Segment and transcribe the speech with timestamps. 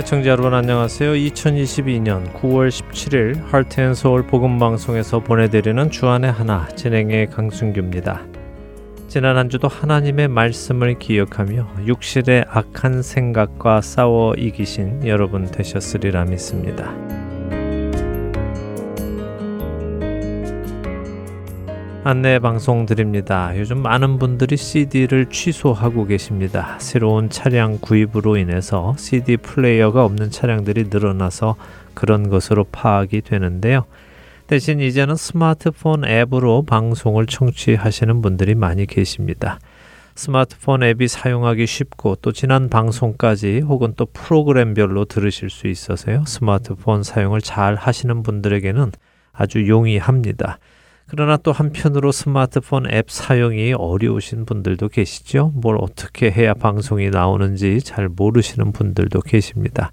[0.00, 1.12] 시청자 여러분 안녕하세요.
[1.12, 8.22] 2022년 9월 17일 할트앤서울 복음방송에서 보내드리는 주안의 하나 진행의 강순규입니다.
[9.08, 17.19] 지난 한 주도 하나님의 말씀을 기억하며 육실의 악한 생각과 싸워 이기신 여러분 되셨으리라 믿습니다.
[22.02, 23.52] 안내 방송 드립니다.
[23.58, 26.78] 요즘 많은 분들이 CD를 취소하고 계십니다.
[26.80, 31.56] 새로운 차량 구입으로 인해서 CD 플레이어가 없는 차량들이 늘어나서
[31.92, 33.84] 그런 것으로 파악이 되는데요.
[34.46, 39.58] 대신 이제는 스마트폰 앱으로 방송을 청취하시는 분들이 많이 계십니다.
[40.14, 46.24] 스마트폰 앱이 사용하기 쉽고 또 지난 방송까지 혹은 또 프로그램별로 들으실 수 있어서요.
[46.26, 48.90] 스마트폰 사용을 잘 하시는 분들에게는
[49.32, 50.58] 아주 용이합니다.
[51.10, 55.50] 그러나 또 한편으로 스마트폰 앱 사용이 어려우신 분들도 계시죠.
[55.56, 59.90] 뭘 어떻게 해야 방송이 나오는지 잘 모르시는 분들도 계십니다.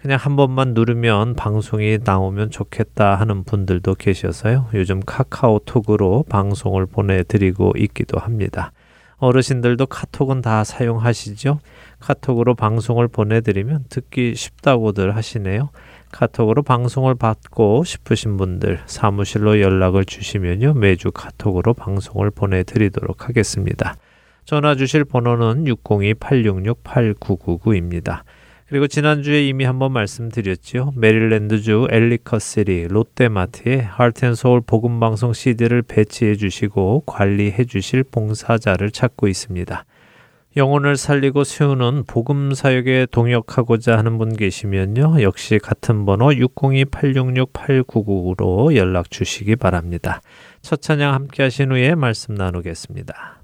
[0.00, 4.68] 그냥 한 번만 누르면 방송이 나오면 좋겠다 하는 분들도 계셔서요.
[4.74, 8.72] 요즘 카카오톡으로 방송을 보내드리고 있기도 합니다.
[9.16, 11.58] 어르신들도 카톡은 다 사용하시죠?
[12.00, 15.70] 카톡으로 방송을 보내드리면 듣기 쉽다고들 하시네요.
[16.12, 20.74] 카톡으로 방송을 받고 싶으신 분들 사무실로 연락을 주시면요.
[20.74, 23.94] 매주 카톡으로 방송을 보내드리도록 하겠습니다.
[24.44, 28.22] 전화 주실 번호는 602-866-8999입니다.
[28.66, 30.92] 그리고 지난주에 이미 한번 말씀드렸죠.
[30.94, 39.84] 메릴랜드주 엘리커시리 롯데마트에 하트앤서울 복음방송 CD를 배치해 주시고 관리해 주실 봉사자를 찾고 있습니다.
[40.56, 45.22] 영혼을 살리고 세우는 복음 사역에 동역하고자 하는 분 계시면요.
[45.22, 50.20] 역시 같은 번호 602-866-8999로 연락 주시기 바랍니다.
[50.60, 53.39] 첫 찬양 함께 하신 후에 말씀 나누겠습니다.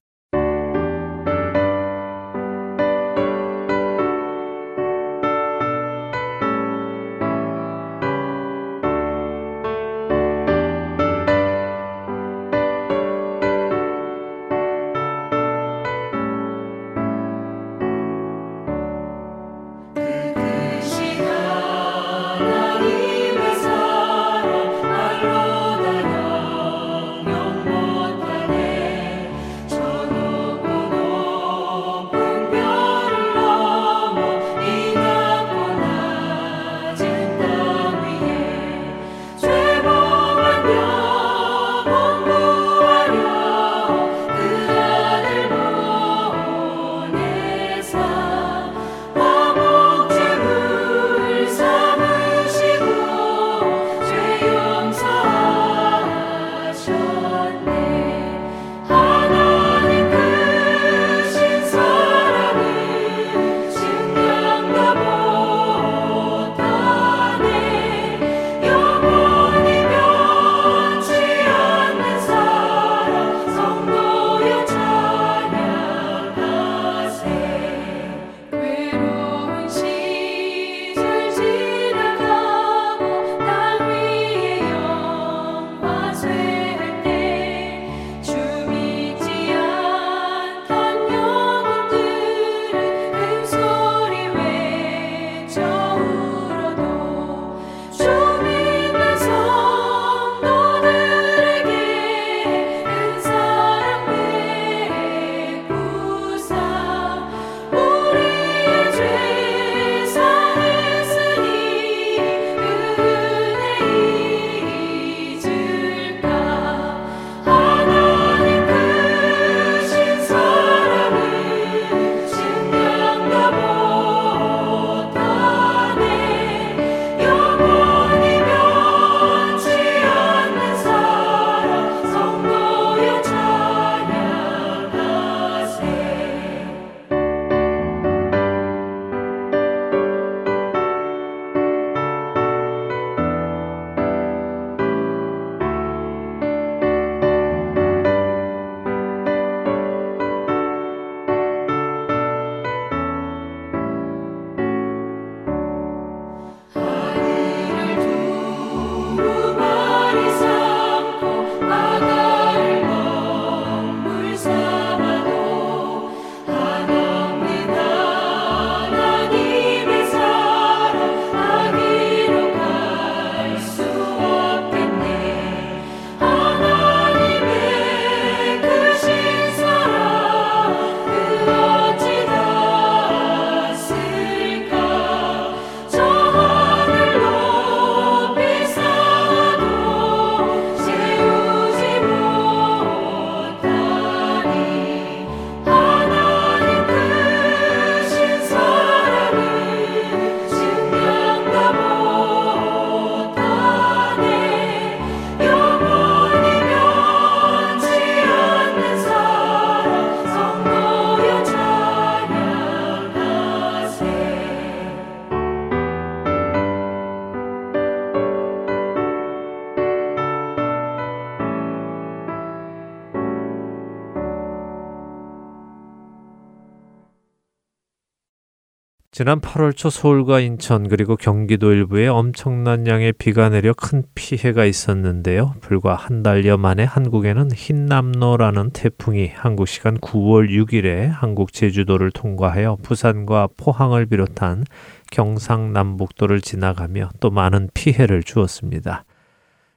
[229.18, 235.54] 지난 8월 초 서울과 인천 그리고 경기도 일부에 엄청난 양의 비가 내려 큰 피해가 있었는데요.
[235.62, 243.48] 불과 한 달여 만에 한국에는 흰남노라는 태풍이 한국 시간 9월 6일에 한국 제주도를 통과하여 부산과
[243.56, 244.64] 포항을 비롯한
[245.12, 249.06] 경상남북도를 지나가며 또 많은 피해를 주었습니다.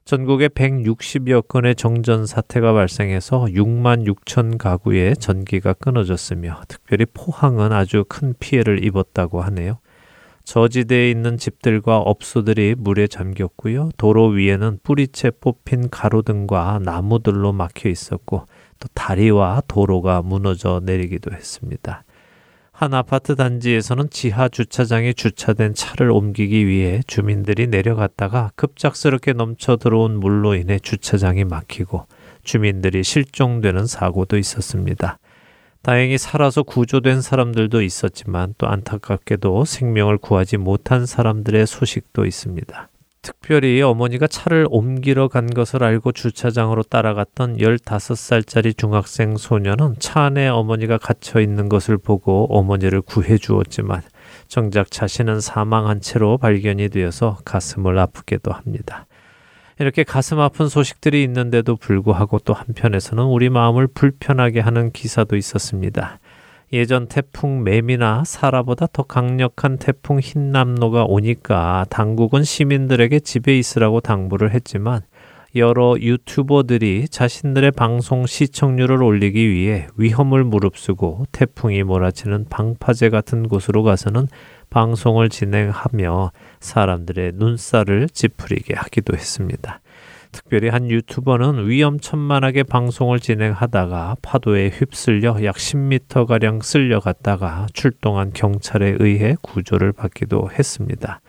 [0.10, 8.34] 전국에 160여 건의 정전 사태가 발생해서 6만 6천 가구의 전기가 끊어졌으며 특별히 포항은 아주 큰
[8.40, 9.78] 피해를 입었다고 하네요.
[10.46, 13.92] 저지대에 있는 집들과 업소들이 물에 잠겼고요.
[13.98, 18.48] 도로 위에는 뿌리채 뽑힌 가로등과 나무들로 막혀 있었고
[18.80, 22.04] 또 다리와 도로가 무너져 내리기도 했습니다.
[22.80, 30.56] 한 아파트 단지에서는 지하 주차장에 주차된 차를 옮기기 위해 주민들이 내려갔다가 급작스럽게 넘쳐 들어온 물로
[30.56, 32.06] 인해 주차장이 막히고
[32.46, 35.20] 주민들이 실종되는 사고도 있었습니다.
[35.81, 42.88] 다행히 살아서 구조된 사람들도 있었지만 또 안타깝게도 생명을 구하지 못한 사람들의 소식도 있습니다.
[43.21, 50.98] 특별히 어머니가 차를 옮기러 간 것을 알고 주차장으로 따라갔던 15살짜리 중학생 소녀는 차 안에 어머니가
[50.98, 54.01] 갇혀 있는 것을 보고 어머니를 구해 주었지만
[54.48, 59.06] 정작 자신은 사망한 채로 발견이 되어서 가슴을 아프게도 합니다.
[59.80, 66.19] 이렇게 가슴 아픈 소식들이 있는데도 불구하고 또 한편에서는 우리 마음을 불편하게 하는 기사도 있었습니다.
[66.71, 75.01] 예전 태풍 매미나 사라보다 더 강력한 태풍 흰남노가 오니까 당국은 시민들에게 집에 있으라고 당부를 했지만
[75.56, 84.27] 여러 유튜버들이 자신들의 방송 시청률을 올리기 위해 위험을 무릅쓰고 태풍이 몰아치는 방파제 같은 곳으로 가서는
[84.69, 89.81] 방송을 진행하며 사람들의 눈살을 찌푸리게 하기도 했습니다.
[90.31, 99.94] 특별히 한 유튜버는 위험천만하게 방송을 진행하다가 파도에 휩쓸려 약 10m가량 쓸려갔다가 출동한 경찰에 의해 구조를
[99.94, 101.22] 받기도 했습니다.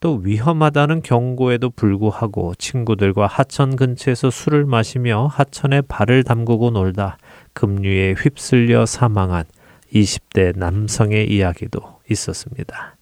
[0.00, 7.18] 또 위험하다는 경고에도 불구하고 친구들과 하천 근처에서 술을 마시며 하천에 발을 담그고 놀다
[7.52, 9.44] 급류에 휩쓸려 사망한
[9.92, 11.80] 20대 남성의 이야기도
[12.10, 12.97] 있었습니다.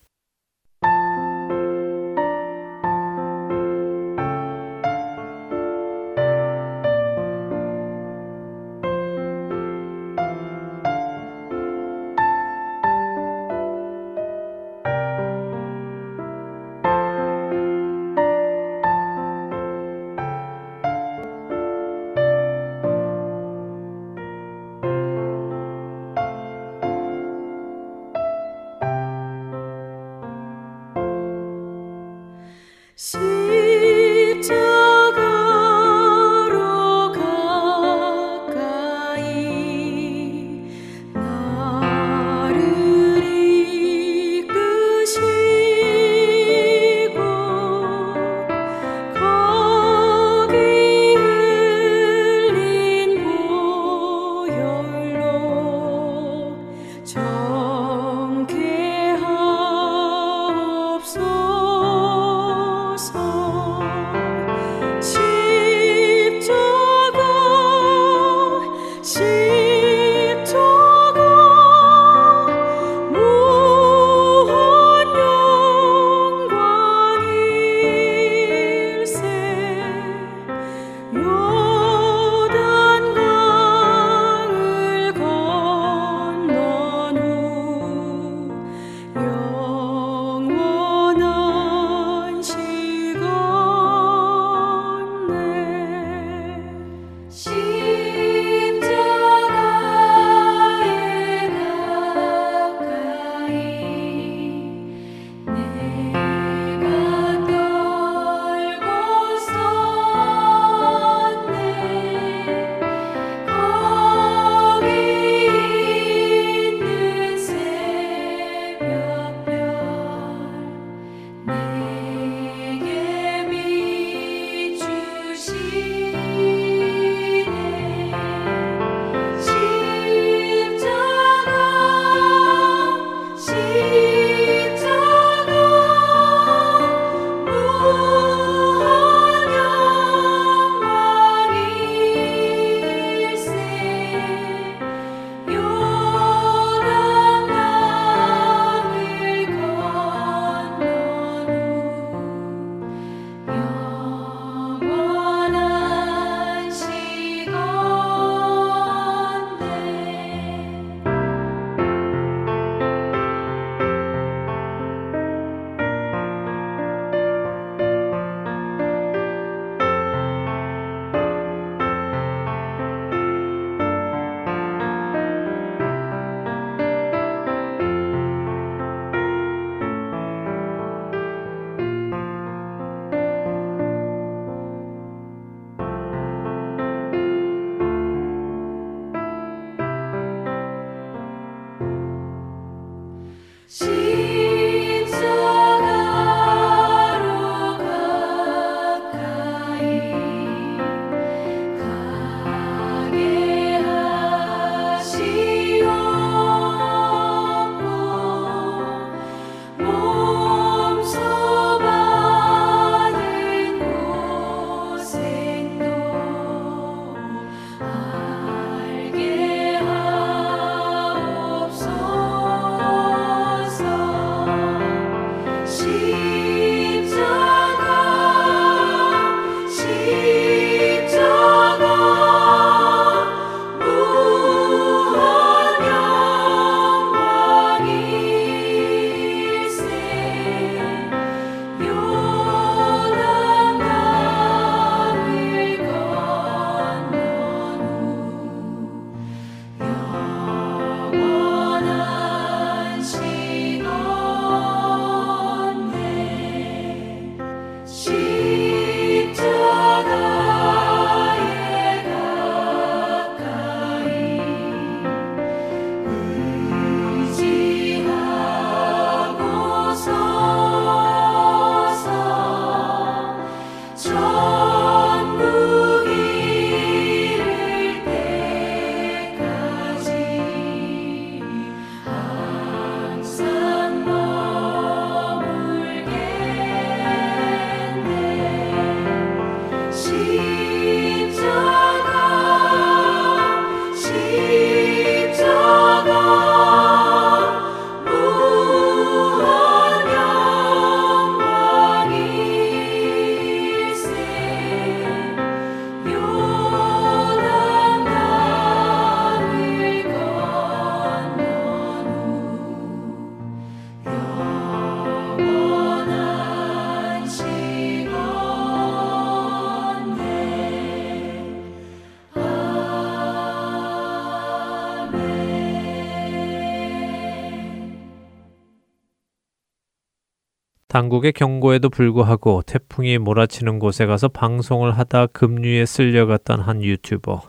[330.97, 337.43] 당국의 경고에도 불구하고 태풍이 몰아치는 곳에 가서 방송을 하다 급류에 쓸려갔던 한 유튜버.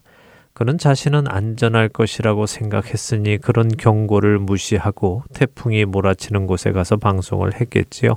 [0.51, 8.15] 그는 자신은 안전할 것이라고 생각했으니 그런 경고를 무시하고 태풍이 몰아치는 곳에 가서 방송을 했겠지요.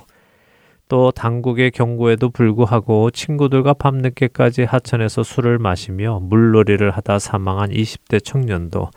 [0.88, 8.90] 또 당국의 경고에도 불구하고 친구들과 밤늦게까지 하천에서 술을 마시며 물놀이를 하다 사망한 20대 청년도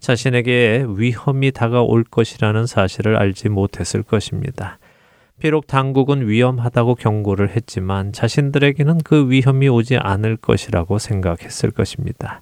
[0.00, 4.80] 자신에게 위험이 다가올 것이라는 사실을 알지 못했을 것입니다.
[5.38, 12.40] 비록 당국은 위험하다고 경고를 했지만 자신들에게는 그 위험이 오지 않을 것이라고 생각했을 것입니다.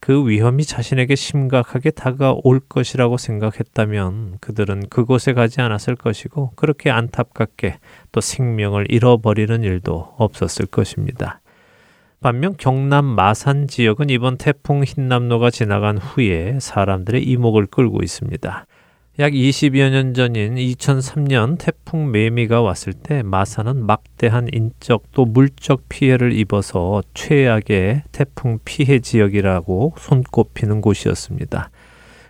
[0.00, 7.78] 그 위험이 자신에게 심각하게 다가올 것이라고 생각했다면 그들은 그곳에 가지 않았을 것이고 그렇게 안타깝게
[8.12, 11.40] 또 생명을 잃어버리는 일도 없었을 것입니다.
[12.20, 18.66] 반면 경남 마산 지역은 이번 태풍 흰남노가 지나간 후에 사람들의 이목을 끌고 있습니다.
[19.20, 26.32] 약 20여 년 전인 2003년 태풍 매미가 왔을 때 마산은 막대한 인적 또 물적 피해를
[26.32, 31.70] 입어서 최악의 태풍 피해 지역이라고 손꼽히는 곳이었습니다.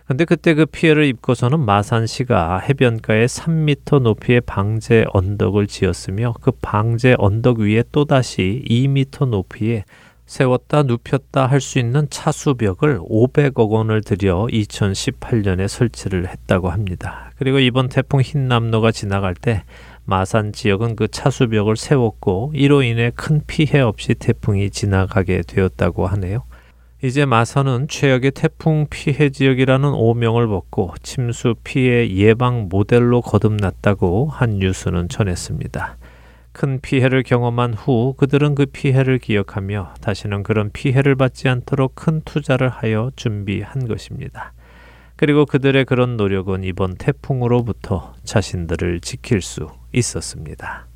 [0.07, 7.59] 근데 그때 그 피해를 입고서는 마산시가 해변가에 3미터 높이의 방제 언덕을 지었으며 그 방제 언덕
[7.59, 9.83] 위에 또다시 2미터 높이의
[10.29, 17.31] 세웠다 눕혔다 할 수 있는 차수벽을 500억 원을 들여 2018년에 설치를 했다고 합니다.
[17.37, 19.63] 그리고 이번 태풍 흰남노가 지나갈 때
[20.05, 26.43] 마산 지역은 그 차수벽을 세웠고 이로 인해 큰 피해 없이 태풍이 지나가게 되었다고 하네요.
[27.03, 35.09] 이제 마산은 최악의 태풍 피해 지역이라는 오명을 벗고 침수 피해 예방 모델로 거듭났다고 한 뉴스는
[35.09, 35.97] 전했습니다.
[36.59, 42.67] 큰 피해를 경험한 후 그들은 그 피해를 기억하며 다시는 그런 피해를 받지 않도록 큰 투자를
[42.67, 44.51] 하여 준비한 것입니다.
[45.15, 50.88] 그리고 그들의 그런 노력은 이번 태풍으로부터 자신들을 지킬 수 있었습니다.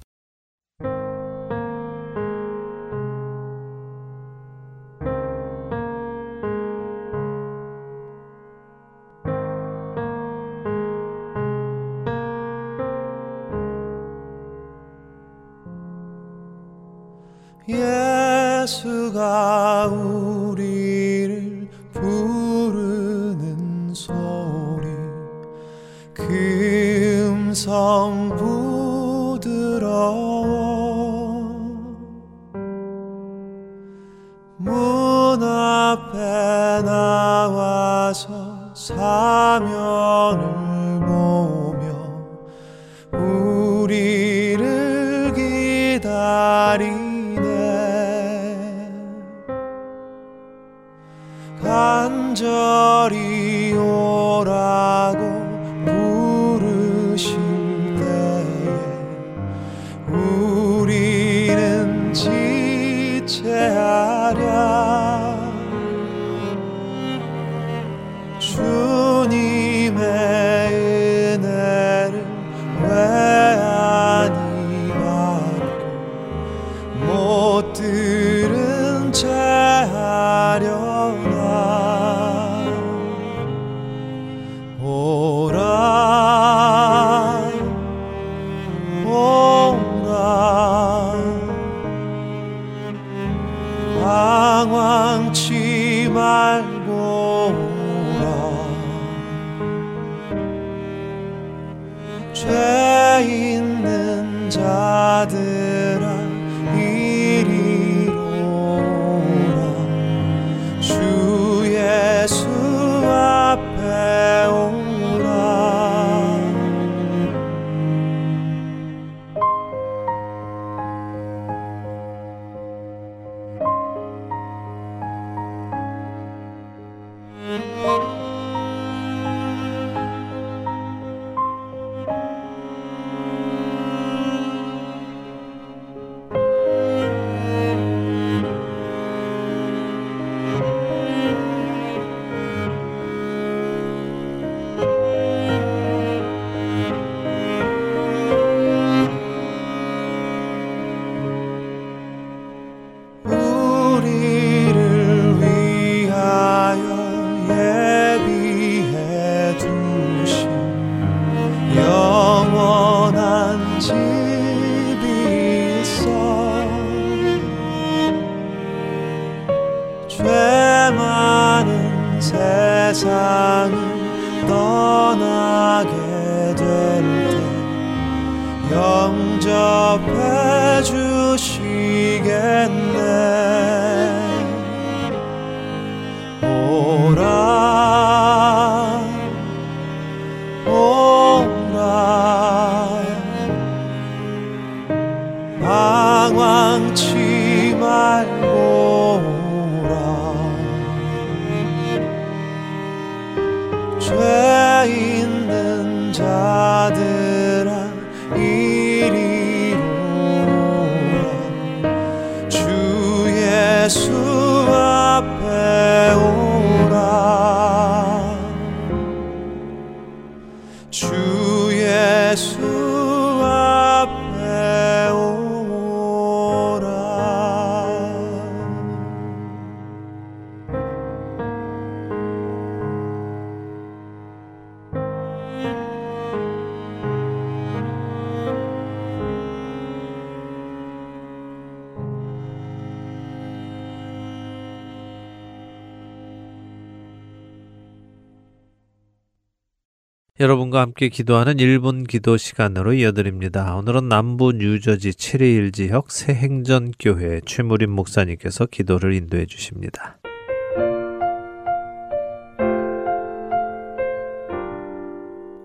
[250.43, 253.77] 여러분과 함께 기도하는 1분 기도 시간으로 이어드립니다.
[253.77, 260.19] 오늘은 남부 뉴저지 7일 지역 새행전교회 최무림 목사님께서 기도를 인도해 주십니다.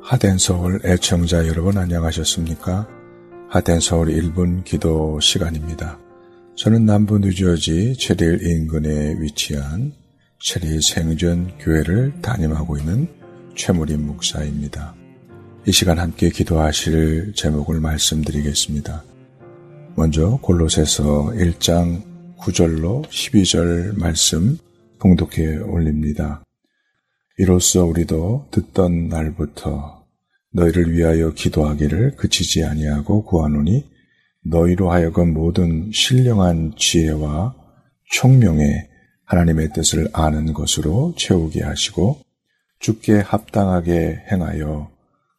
[0.00, 2.86] 하덴 서울 애청자 여러분 안녕하셨습니까?
[3.48, 5.98] 하덴 서울 1분 기도 시간입니다.
[6.54, 9.92] 저는 남부 뉴저지 체릴 인근에 위치한
[10.38, 13.17] 체릴 생전 교회를 담임하고 있는
[13.58, 14.94] 최무림 목사입니다.
[15.66, 19.02] 이 시간 함께 기도하실 제목을 말씀드리겠습니다.
[19.96, 24.56] 먼저 골로새서 1장 9절로 12절 말씀
[25.00, 26.44] 봉독해 올립니다.
[27.36, 30.06] 이로써 우리도 듣던 날부터
[30.52, 33.84] 너희를 위하여 기도하기를 그치지 아니하고 구하노니
[34.44, 37.56] 너희로 하여금 모든 신령한 지혜와
[38.12, 38.88] 총명에
[39.24, 42.27] 하나님의 뜻을 아는 것으로 채우게 하시고
[42.78, 44.90] 주께 합당하게 행하여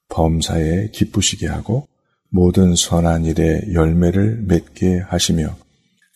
[0.10, 1.88] 범사에 기쁘시게 하고
[2.30, 5.56] 모든 선한 일에 열매를 맺게 하시며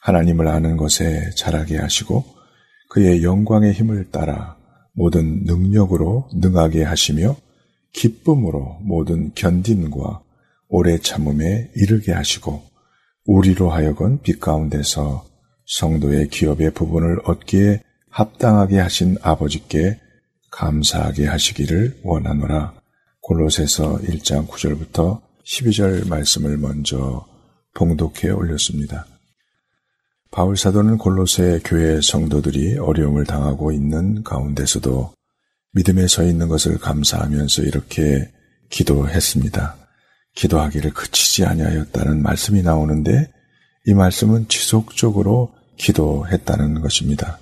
[0.01, 2.23] 하나님을 아는 것에 자라게 하시고
[2.89, 4.57] 그의 영광의 힘을 따라
[4.93, 7.36] 모든 능력으로 능하게 하시며
[7.93, 10.21] 기쁨으로 모든 견딘과
[10.67, 12.62] 오래 참음에 이르게 하시고
[13.25, 15.25] 우리로 하여금 빛 가운데서
[15.65, 19.99] 성도의 기업의 부분을 얻기에 합당하게 하신 아버지께
[20.54, 22.74] 감사하게 하시기를 원하노라.
[23.22, 27.26] 골로새서 1장 9절부터 12절 말씀을 먼저
[27.74, 29.06] 봉독해 올렸습니다.
[30.32, 35.13] 바울 사도는 골로새 교회 성도들이 어려움을 당하고 있는 가운데서도
[35.74, 38.32] 믿음에 서 있는 것을 감사하면서 이렇게
[38.70, 39.76] 기도했습니다.
[40.36, 43.32] 기도하기를 그치지 아니하였다는 말씀이 나오는데
[43.86, 47.39] 이 말씀은 지속적으로 기도했다는 것입니다.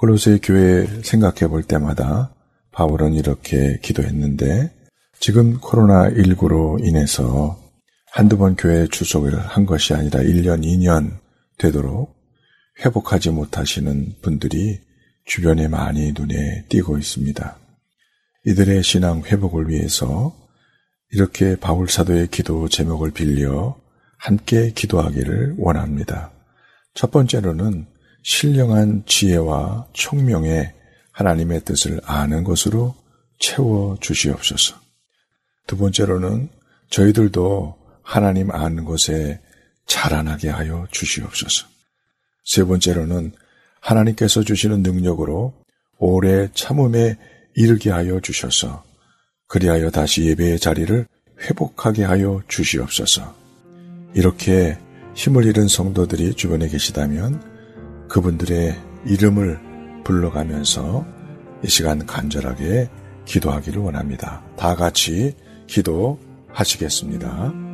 [0.00, 2.34] 골로새 교회 생각해 볼 때마다
[2.72, 4.72] 바울은 이렇게 기도했는데
[5.18, 7.62] 지금 코로나19로 인해서
[8.10, 11.18] 한두 번 교회에 출석을 한 것이 아니라 1년, 2년
[11.58, 12.16] 되도록
[12.82, 14.80] 회복하지 못하시는 분들이
[15.26, 17.58] 주변에 많이 눈에 띄고 있습니다.
[18.46, 20.34] 이들의 신앙 회복을 위해서
[21.12, 23.78] 이렇게 바울 사도의 기도 제목을 빌려
[24.16, 26.30] 함께 기도하기를 원합니다.
[26.94, 30.74] 첫 번째로는 신령한 지혜와 총명에
[31.12, 32.94] 하나님의 뜻을 아는 것으로
[33.38, 34.76] 채워 주시옵소서.
[35.66, 36.48] 두 번째로는
[36.90, 39.40] 저희들도 하나님 아는 곳에
[39.86, 41.66] 자라나게 하여 주시옵소서.
[42.44, 43.32] 세 번째로는
[43.80, 45.54] 하나님께서 주시는 능력으로
[45.98, 47.16] 오래 참음에
[47.54, 48.84] 이르게 하여 주셔서
[49.46, 51.06] 그리하여 다시 예배의 자리를
[51.40, 53.34] 회복하게 하여 주시옵소서.
[54.14, 54.78] 이렇게
[55.14, 57.49] 힘을 잃은 성도들이 주변에 계시다면
[58.10, 59.58] 그분들의 이름을
[60.04, 61.06] 불러가면서
[61.64, 62.90] 이 시간 간절하게
[63.24, 64.42] 기도하기를 원합니다.
[64.56, 65.34] 다 같이
[65.68, 67.69] 기도하시겠습니다.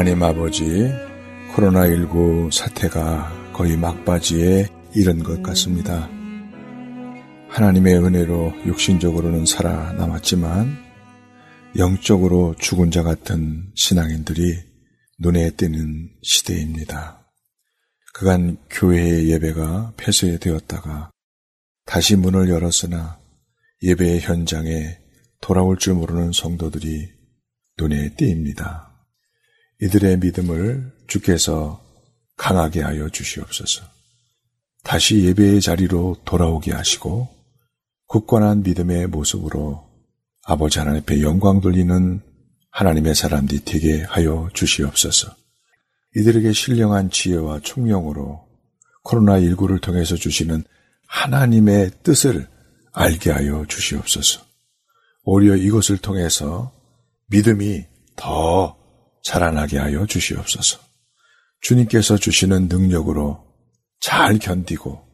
[0.00, 0.90] 하나님 아버지,
[1.52, 6.08] 코로나19 사태가 거의 막바지에 이른 것 같습니다.
[7.50, 10.74] 하나님의 은혜로 육신적으로는 살아남았지만
[11.76, 14.56] 영적으로 죽은 자 같은 신앙인들이
[15.18, 17.30] 눈에 띄는 시대입니다.
[18.14, 21.10] 그간 교회의 예배가 폐쇄되었다가
[21.84, 23.18] 다시 문을 열었으나
[23.82, 24.96] 예배의 현장에
[25.42, 27.06] 돌아올 줄 모르는 성도들이
[27.76, 28.89] 눈에 띄입니다.
[29.82, 31.82] 이들의 믿음을 주께서
[32.36, 33.82] 강하게 하여 주시옵소서.
[34.82, 37.28] 다시 예배의 자리로 돌아오게 하시고
[38.06, 39.86] 굳건한 믿음의 모습으로
[40.44, 42.20] 아버지 하나님 앞에 영광 돌리는
[42.70, 45.34] 하나님의 사람들이 되게 하여 주시옵소서.
[46.16, 48.48] 이들에게 신령한 지혜와 총명으로
[49.04, 50.64] 코로나19를 통해서 주시는
[51.06, 52.48] 하나님의 뜻을
[52.92, 54.42] 알게 하여 주시옵소서.
[55.22, 56.72] 오히려 이것을 통해서
[57.28, 57.84] 믿음이
[58.16, 58.79] 더
[59.22, 60.78] 자라나게 하여 주시옵소서.
[61.60, 63.44] 주님께서 주시는 능력으로
[64.00, 65.06] 잘 견디고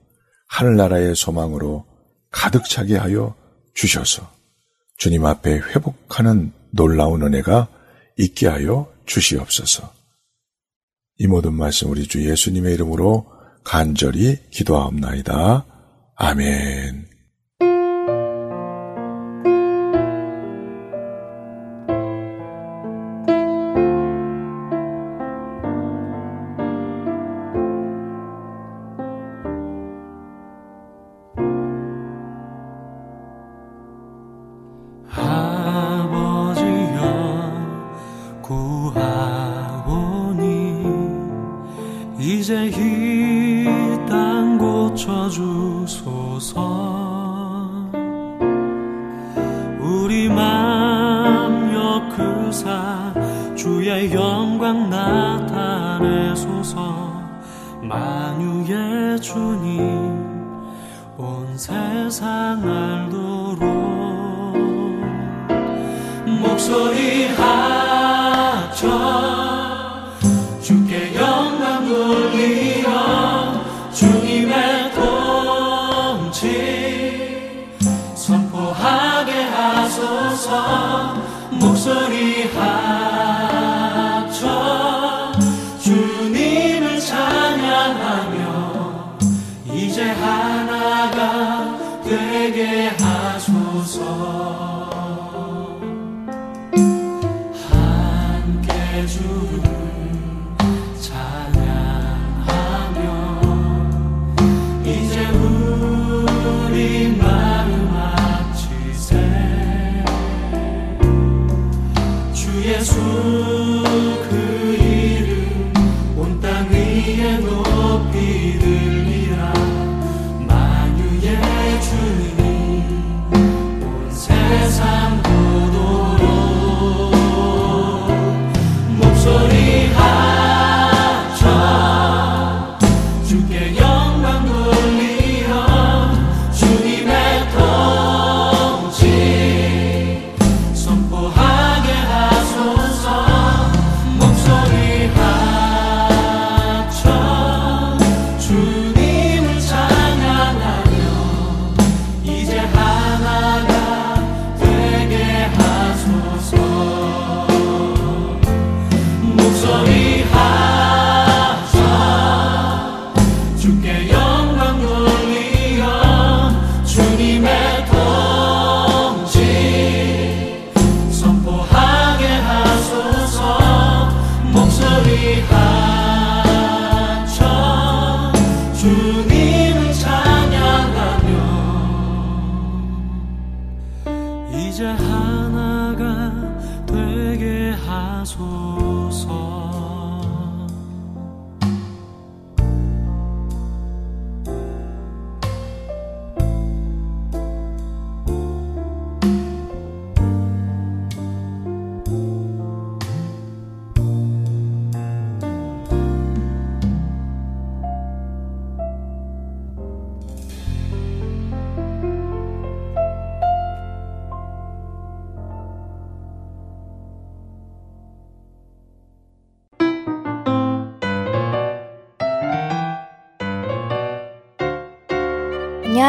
[0.48, 1.84] 하늘나라의 소망으로
[2.30, 3.34] 가득 차게 하여
[3.74, 4.30] 주셔서
[4.96, 7.68] 주님 앞에 회복하는 놀라운 은혜가
[8.18, 9.92] 있게 하여 주시옵소서.
[11.18, 13.26] 이 모든 말씀 우리 주 예수님의 이름으로
[13.64, 15.64] 간절히 기도하옵나이다.
[16.16, 17.15] 아멘.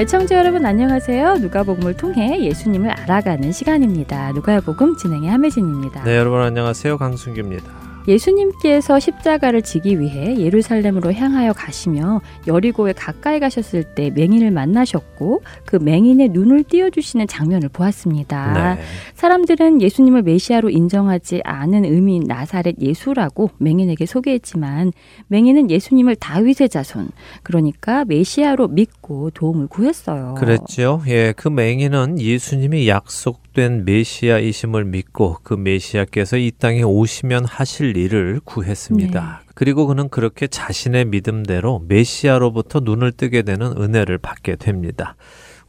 [0.00, 1.34] 애청자 여러분 안녕하세요.
[1.40, 4.32] 누가복음을 통해 예수님을 알아가는 시간입니다.
[4.32, 6.04] 누가복음 진행의 함혜진입니다.
[6.04, 6.96] 네, 여러분 안녕하세요.
[6.96, 7.89] 강순규입니다.
[8.10, 16.30] 예수님께서 십자가를 지기 위해 예루살렘으로 향하여 가시며 여리고에 가까이 가셨을 때 맹인을 만나셨고 그 맹인의
[16.30, 18.74] 눈을 띄워주시는 장면을 보았습니다.
[18.74, 18.82] 네.
[19.14, 24.92] 사람들은 예수님을 메시아로 인정하지 않은 의미인 나사렛 예수라고 맹인에게 소개했지만
[25.28, 27.10] 맹인은 예수님을 다윗의 자손
[27.42, 30.34] 그러니까 메시아로 믿고 도움을 구했어요.
[30.38, 31.02] 그랬죠.
[31.06, 38.40] 예, 그 맹인은 예수님이 약속 약속된 메시아이심을 믿고 그 메시아께서 이 땅에 오시면 하실 일을
[38.44, 39.40] 구했습니다.
[39.44, 39.50] 네.
[39.54, 45.16] 그리고 그는 그렇게 자신의 믿음대로 메시아로부터 눈을 뜨게 되는 은혜를 받게 됩니다.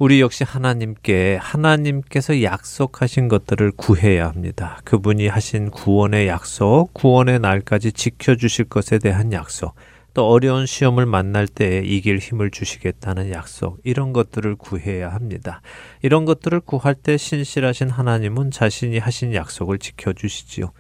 [0.02, 4.80] 우리 역시 하나님께 하나님께서 약속하신 것들을 구해야 합니다.
[4.84, 9.76] 그분이 하신 구원의 약속, 구원의 날까지 지켜주실 것에 대한 약속,
[10.16, 15.62] 또 어려운 시험을 만날 때 이길 힘을 주시겠다는 약속, 이런 것들을 구해야 합니다.
[16.02, 20.72] 이런 것들을 구할 때 신실하신 하나님은 자신이 하신 약속을 지켜주시지요.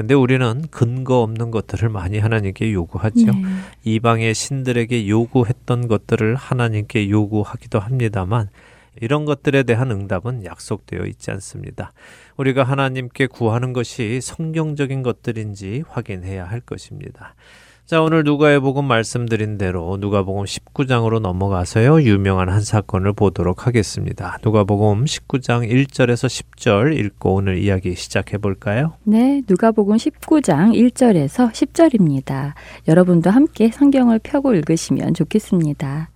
[0.00, 3.26] 근데 우리는 근거 없는 것들을 많이 하나님께 요구하죠.
[3.26, 3.32] 네.
[3.84, 8.48] 이방의 신들에게 요구했던 것들을 하나님께 요구하기도 합니다만
[8.98, 11.92] 이런 것들에 대한 응답은 약속되어 있지 않습니다.
[12.38, 17.34] 우리가 하나님께 구하는 것이 성경적인 것들인지 확인해야 할 것입니다.
[17.90, 22.02] 자, 오늘 누가의 복음 말씀드린 대로 누가복음 19장으로 넘어가서요.
[22.02, 24.38] 유명한 한 사건을 보도록 하겠습니다.
[24.44, 28.92] 누가복음 19장 1절에서 10절 읽고 오늘 이야기 시작해 볼까요?
[29.02, 32.52] 네, 누가복음 19장 1절에서 10절입니다.
[32.86, 36.10] 여러분도 함께 성경을 펴고 읽으시면 좋겠습니다.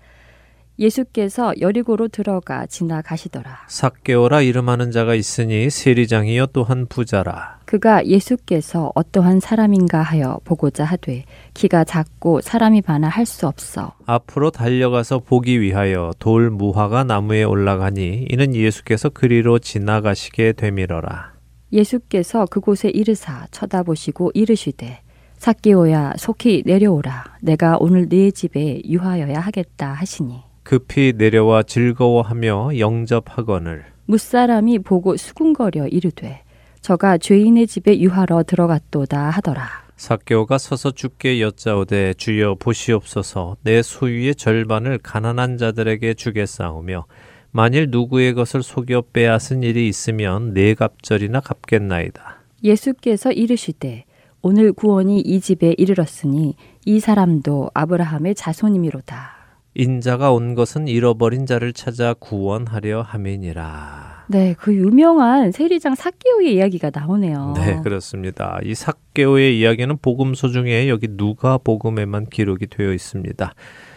[0.79, 3.67] 예수께서 여리고로 들어가 지나가시더라.
[3.69, 7.59] 삭개오라 이름하는 자가 있으니 세리장이여 또한 부자라.
[7.65, 13.93] 그가 예수께서 어떠한 사람인가 하여 보고자 하되 키가 작고 사람이 많아 할 수 없어.
[14.07, 21.33] 앞으로 달려가서 보기 위하여 돌 무화과 나무에 올라가니 이는 예수께서 그리로 지나가시게 되밀어라.
[21.73, 25.01] 예수께서 그곳에 이르사 쳐다보시고 이르시되
[25.39, 34.81] 삭개오야 속히 내려오라 내가 오늘 네 집에 유하여야 하겠다 하시니 급히 내려와 즐거워하며 영접하거늘 무사람이
[34.81, 36.43] 보고 수군거려 이르되
[36.81, 39.85] 저가 죄인의 집에 유하러 들어갔도다 하더라.
[39.97, 47.07] 사개오가 서서 주께 여짜오되 주여 보시옵소서 내 소유의 절반을 가난한 자들에게 주겠사오며
[47.53, 52.41] 만일 누구의 것을 속여 빼앗은 일이 있으면 네 갑절이나 갚겠나이다.
[52.65, 54.05] 예수께서 이르시되
[54.43, 59.44] 오늘 구원이 이 집에 이르렀으니 이 사람도 아브라함의 자손이미로다.
[59.75, 64.25] 인자가 온 것은 잃어버린 자를 찾아 구원하려 함이니라.
[64.29, 67.55] 네, 그 유명한 세리장 사개오의 이야기가 나오네요.
[67.57, 68.59] 네, 그렇습니다.
[68.63, 73.55] 이 사개오의 이야기는 복음서 중에 여기 누가 복음에만 기록이 되어 있습니다.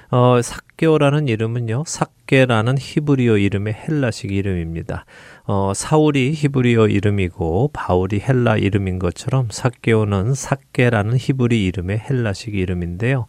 [0.09, 5.05] 어, 사개오라는 이름은요, 사개라는 히브리어 이름의 헬라식 이름입니다.
[5.45, 13.27] 어, 사울이 히브리어 이름이고 바울이 헬라 이름인 것처럼 사개오는 사개라는 히브리 이름의 헬라식 이름인데요.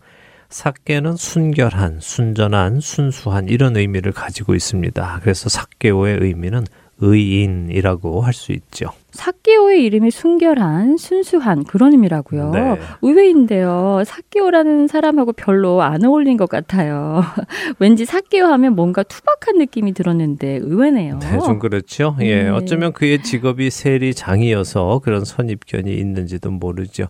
[0.48, 5.20] 삭개는 순결한, 순전한, 순수한 이런 의미를 가지고 있습니다.
[5.22, 6.64] 그래서 삭개오의 의미는
[7.00, 8.90] 의인이라고 할 수 있죠.
[9.12, 12.50] 사케오의 이름이 순결한, 순수한 그런 의미라고요.
[12.50, 12.78] 네.
[13.02, 14.02] 의외인데요.
[14.04, 17.22] 사케오라는 사람하고 별로 안 어울린 것 같아요.
[17.78, 21.18] 왠지 사케오 하면 뭔가 투박한 느낌이 들었는데 의외네요.
[21.20, 22.16] 네, 좀 그렇죠.
[22.20, 22.48] 예, 네.
[22.48, 27.06] 어쩌면 그의 직업이 세리장이어서 그런 선입견이 있는지도 모르죠.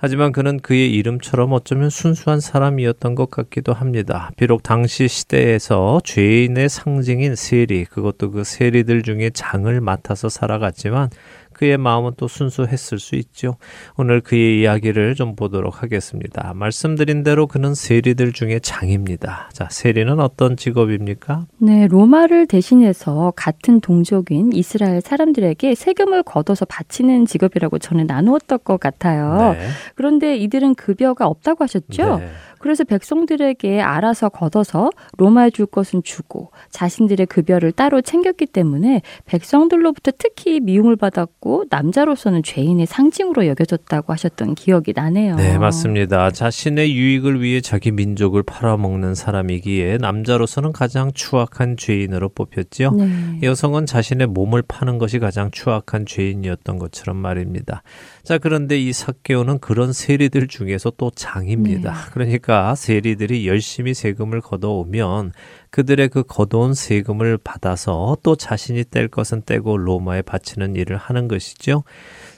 [0.00, 4.30] 하지만 그는 그의 이름처럼 어쩌면 순수한 사람이었던 것 같기도 합니다.
[4.36, 11.10] 비록 당시 시대에서 죄인의 상징인 세리, 그것도 그 세리들 중에 장을 맡아서 살아갔지만
[11.58, 13.56] 그의 마음은 또 순수했을 수 있죠.
[13.96, 16.52] 오늘 그의 이야기를 좀 보도록 하겠습니다.
[16.54, 19.50] 말씀드린 대로 그는 세리들 중에 장입니다.
[19.52, 21.46] 자, 세리는 어떤 직업입니까?
[21.58, 29.56] 네, 로마를 대신해서 같은 동족인 이스라엘 사람들에게 세금을 걷어서 바치는 직업이라고 저는 나누었던 것 같아요.
[29.58, 29.68] 네.
[29.96, 32.18] 그런데 이들은 급여가 없다고 하셨죠?
[32.18, 32.28] 네.
[32.60, 40.60] 그래서 백성들에게 알아서 걷어서 로마에 줄 것은 주고 자신들의 급여를 따로 챙겼기 때문에 백성들로부터 특히
[40.60, 45.36] 미움을 받았고 남자로서는 죄인의 상징으로 여겨졌다고 하셨던 기억이 나네요.
[45.36, 46.30] 네, 맞습니다.
[46.30, 52.92] 자신의 유익을 위해 자기 민족을 팔아먹는 사람이기에 남자로서는 가장 추악한 죄인으로 뽑혔지요.
[52.92, 53.38] 네.
[53.42, 57.82] 여성은 자신의 몸을 파는 것이 가장 추악한 죄인이었던 것처럼 말입니다.
[58.22, 61.92] 자, 그런데 이 사케오는 그런 세리들 중에서 또 장입니다.
[61.92, 61.98] 네.
[62.12, 65.32] 그러니까 세리들이 열심히 세금을 걷어오면
[65.70, 71.84] 그들의 그 걷어온 세금을 받아서 또 자신이 뗄 것은 떼고 로마에 바치는 일을 하는 것이죠.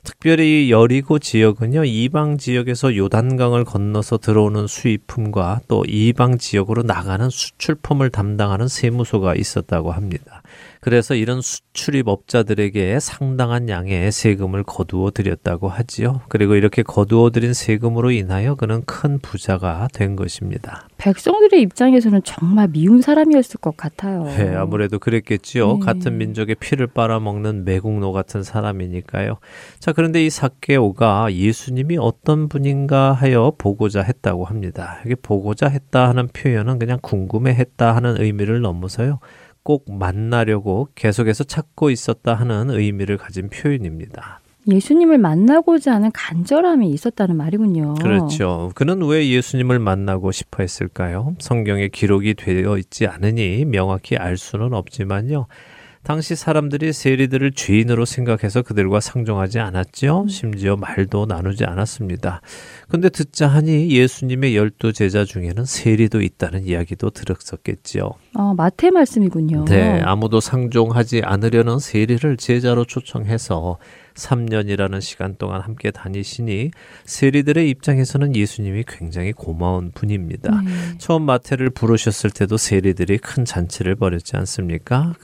[0.02, 8.68] 특별히 여리고 지역은요, 이방 지역에서 요단강을 건너서 들어오는 수입품과 또 이방 지역으로 나가는 수출품을 담당하는
[8.68, 10.39] 세무소가 있었다고 합니다.
[10.80, 16.22] 그래서 이런 수출입업자들에게 상당한 양의 세금을 거두어 드렸다고 하지요.
[16.28, 20.88] 그리고 이렇게 거두어 드린 세금으로 인하여 그는 큰 부자가 된 것입니다.
[20.96, 24.24] 백성들의 입장에서는 정말 미운 사람이었을 것 같아요.
[24.24, 25.74] 네, 아무래도 그랬겠지요.
[25.74, 25.80] 네.
[25.80, 29.36] 같은 민족의 피를 빨아먹는 매국노 같은 사람이니까요.
[29.80, 35.00] 자, 그런데 이 사케오가 예수님이 어떤 분인가 하여 보고자 했다고 합니다.
[35.04, 39.18] 이게 보고자 했다 하는 표현은 그냥 궁금해 했다 하는 의미를 넘어서요.
[39.62, 44.40] 꼭 만나려고 계속해서 찾고 있었다 하는 의미를 가진 표현입니다.
[44.68, 47.94] 예수님을 만나고자 하는 간절함이 있었다는 말이군요.
[47.94, 48.70] 그렇죠.
[48.74, 51.34] 그는 왜 예수님을 만나고 싶어 했을까요?
[51.38, 55.46] 성경에 기록이 되어 있지 않으니 명확히 알 수는 없지만요.
[56.02, 60.26] 당시 사람들이 세리들을 죄인으로 생각해서 그들과 상종하지 않았죠.
[60.30, 62.40] 심지어 말도 나누지 않았습니다.
[62.88, 68.10] 근데 듣자 하니 예수님의 열두 제자 중에는 세리도 있다는 이야기도 들었었겠지요.
[68.34, 69.66] 어, 마태 말씀이군요.
[69.66, 73.76] 네, 아무도 상종하지 않으려는 세리를 제자로 초청해서
[74.14, 76.70] 3년이라는 시간 동안 함께 다니시니
[77.04, 80.62] 세리들의 입장에서는 예수님이 굉장히 고마운 분입니다.
[80.62, 80.70] 네.
[80.98, 85.14] 처음 마태를 부르셨을 때도 세리들이 큰 잔치를 벌였지 않습니까?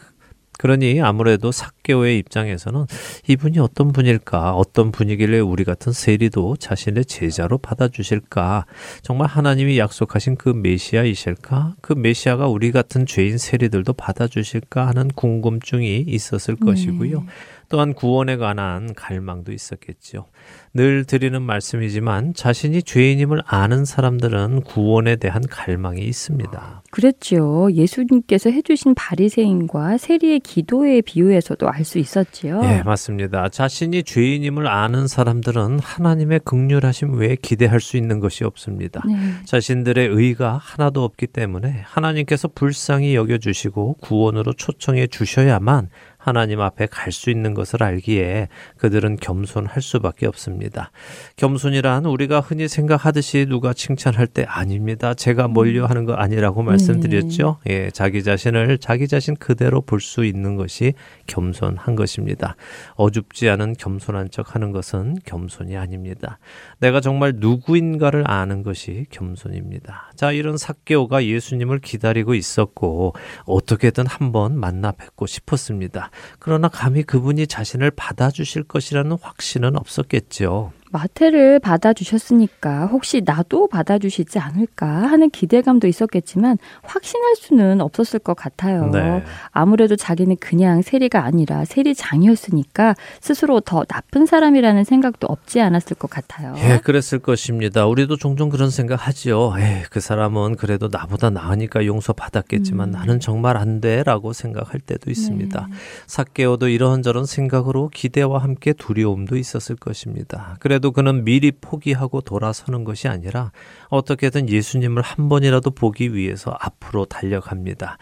[0.59, 2.87] 그러니 아무래도 사개오의 입장에서는
[3.29, 8.67] 이분이 어떤 분일까, 어떤 분이길래 우리 같은 세리도 자신의 제자로 받아주실까,
[9.03, 16.57] 정말 하나님이 약속하신 그 메시아이실까, 그 메시아가 우리 같은 죄인 세리들도 받아주실까 하는 궁금증이 있었을
[16.57, 17.25] 것이고요.
[17.67, 17.69] 네.
[17.69, 20.27] 또한 구원에 관한 갈망도 있었겠죠.
[20.75, 26.83] 늘 드리는 말씀이지만 자신이 죄인임을 아는 사람들은 구원에 대한 갈망이 있습니다.
[26.91, 27.69] 그랬죠.
[27.73, 32.61] 예수님께서 해주신 바리새인과 세리의 기도의 비유에서도 알 수 있었지요.
[32.65, 33.49] 예, 맞습니다.
[33.49, 39.03] 자신이 죄인임을 아는 사람들은 하나님의 극률하심 외에 기대할 수 있는 것이 없습니다.
[39.07, 39.15] 네.
[39.45, 45.91] 자신들의 의가 하나도 없기 때문에 하나님께서 불쌍히 여겨주시고 구원으로 초청해 주셔야만
[46.27, 48.49] 하나님 앞에 갈 수 있는 것을 알기에
[48.79, 50.91] 그들은 겸손할 수밖에 없습니다.
[51.37, 55.15] 겸손이란 우리가 흔히 생각하듯이 누가 칭찬할 때 아닙니다.
[55.15, 57.59] 제가 멀려 하는 거 아니라고 말씀드렸죠.
[57.69, 60.93] 예, 자기 자신을 자기 자신 그대로 볼 수 있는 것이
[61.27, 62.57] 겸손한 것입니다.
[62.97, 66.39] 어줍지 않은 겸손한 척 하는 것은 겸손이 아닙니다.
[66.81, 70.13] 내가 정말 누구인가를 아는 것이 겸손입니다.
[70.17, 73.15] 자, 이런 사개오가 예수님을 기다리고 있었고
[73.47, 76.11] 어떻게든 한번 만나 뵙고 싶었습니다.
[76.39, 80.73] 그러나 감히 그분이 자신을 받아주실 것이라는 확신은 없었겠죠.
[80.91, 88.87] 마태를 받아주셨으니까 혹시 나도 받아주시지 않을까 하는 기대감도 있었겠지만 확신할 수는 없었을 것 같아요.
[88.91, 89.23] 네.
[89.51, 96.55] 아무래도 자기는 그냥 세리가 아니라 세리장이었으니까 스스로 더 나쁜 사람이라는 생각도 없지 않았을 것 같아요.
[96.59, 97.87] 예, 그랬을 것입니다.
[97.87, 99.55] 우리도 종종 그런 생각 하지요.
[99.59, 102.93] 에이, 그 사람은 그래도 나보다 나으니까 용서 받았겠지만 음.
[102.93, 104.03] 나는 정말 안 돼.
[104.05, 105.67] 라고 생각할 때도 있습니다.
[105.69, 105.77] 네.
[106.07, 110.57] 사개오도 이런저런 생각으로 기대와 함께 두려움도 있었을 것입니다.
[110.61, 113.51] 그래도 그래도 그는 미리 포기하고 돌아서는 것이 아니라
[113.89, 117.97] 어떻게든 예수님을 한 번이라도 보기 위해서 앞으로 달려갑니다.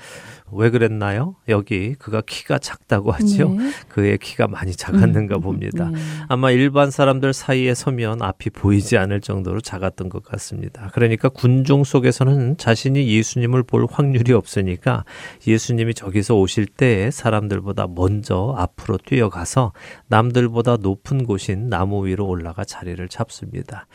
[0.52, 1.36] 왜 그랬나요?
[1.48, 3.48] 여기 그가 키가 작다고 하죠.
[3.48, 3.70] 네.
[3.88, 5.90] 그의 키가 많이 작았는가 음, 봅니다.
[5.90, 5.98] 네.
[6.28, 10.90] 아마 일반 사람들 사이에 서면 앞이 보이지 않을 정도로 작았던 것 같습니다.
[10.92, 15.04] 그러니까 군중 속에서는 자신이 예수님을 볼 확률이 없으니까
[15.46, 19.72] 예수님이 저기서 오실 때 사람들보다 먼저 앞으로 뛰어가서
[20.08, 23.86] 남들보다 높은 곳인 나무 위로 올라가 자리를 잡습니다.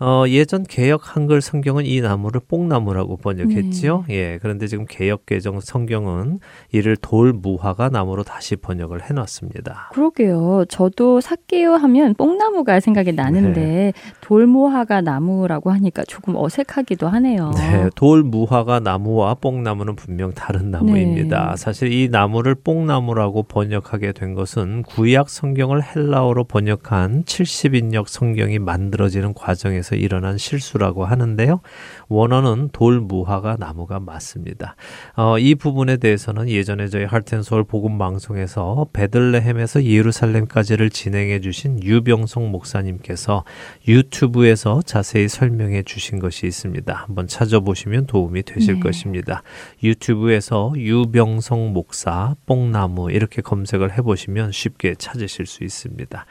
[0.00, 4.04] 어, 예전 개혁 한글 성경은 이 나무를 뽕나무라고 번역했지요.
[4.06, 4.14] 네.
[4.14, 4.38] 예.
[4.40, 6.38] 그런데 지금 개혁 개정 성경은
[6.70, 9.90] 이를 돌무화과 나무로 다시 번역을 해놨습니다.
[9.92, 10.66] 그러게요.
[10.68, 13.92] 저도 삭개요 하면 뽕나무가 생각이 나는데 네.
[14.20, 17.50] 돌무화과 나무라고 하니까 조금 어색하기도 하네요.
[17.56, 17.90] 네.
[17.96, 21.50] 돌무화과 나무와 뽕나무는 분명 다른 나무입니다.
[21.50, 21.56] 네.
[21.56, 29.87] 사실 이 나무를 뽕나무라고 번역하게 된 것은 구약 성경을 헬라어로 번역한 70인역 성경이 만들어지는 과정에서
[29.88, 31.60] 과정에서 일어난 실수라고 하는데요.
[32.08, 34.76] 원어는 돌무화가 나무가 맞습니다.
[35.16, 43.44] 어, 이 부분에 대해서는 예전에 저희 할텐서울 복음 방송에서 베들레헴에서 예루살렘까지를 진행해 주신 유병성 목사님께서
[43.86, 46.92] 유튜브에서 자세히 설명해 주신 것이 있습니다.
[46.92, 48.80] 한번 찾아보시면 도움이 되실 네.
[48.80, 49.42] 것입니다.
[49.82, 56.26] 유튜브에서 유병성 목사 뽕나무 이렇게 검색을 해 보시면 쉽게 찾으실 수 있습니다.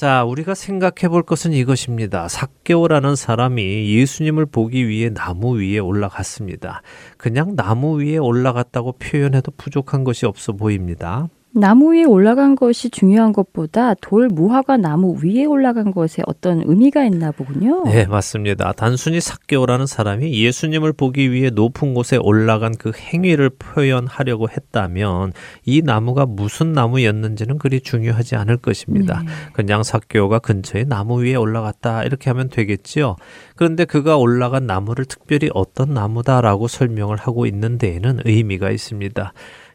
[0.00, 2.26] 자, 우리가 생각해 볼 것은 이것입니다.
[2.26, 6.80] 삭개오라는 사람이 예수님을 보기 위해 나무 위에 올라갔습니다.
[7.18, 11.28] 그냥 나무 위에 올라갔다고 표현해도 부족한 것이 없어 보입니다.
[11.52, 17.32] 나무 위에 올라간 것이 중요한 것보다 돌 무화과 나무 위에 올라간 것에 어떤 의미가 있나
[17.32, 17.82] 보군요.
[17.84, 18.72] 네, 맞습니다.
[18.72, 25.32] 단순히 삭개오라는 사람이 예수님을 보기 위해 높은 곳에 올라간 그 행위를 표현하려고 했다면
[25.64, 29.22] 이 나무가 무슨 나무였는지는 그리 중요하지 않을 것입니다.
[29.26, 29.32] 네.
[29.52, 33.16] 그냥 삭개오가 근처에 나무 위에 올라갔다 이렇게 하면 되겠지요.
[33.56, 39.32] 그런데 그가 올라간 나무를 특별히 어떤 나무다라고 설명을 하고 있는 데에는 의미가 있습니다.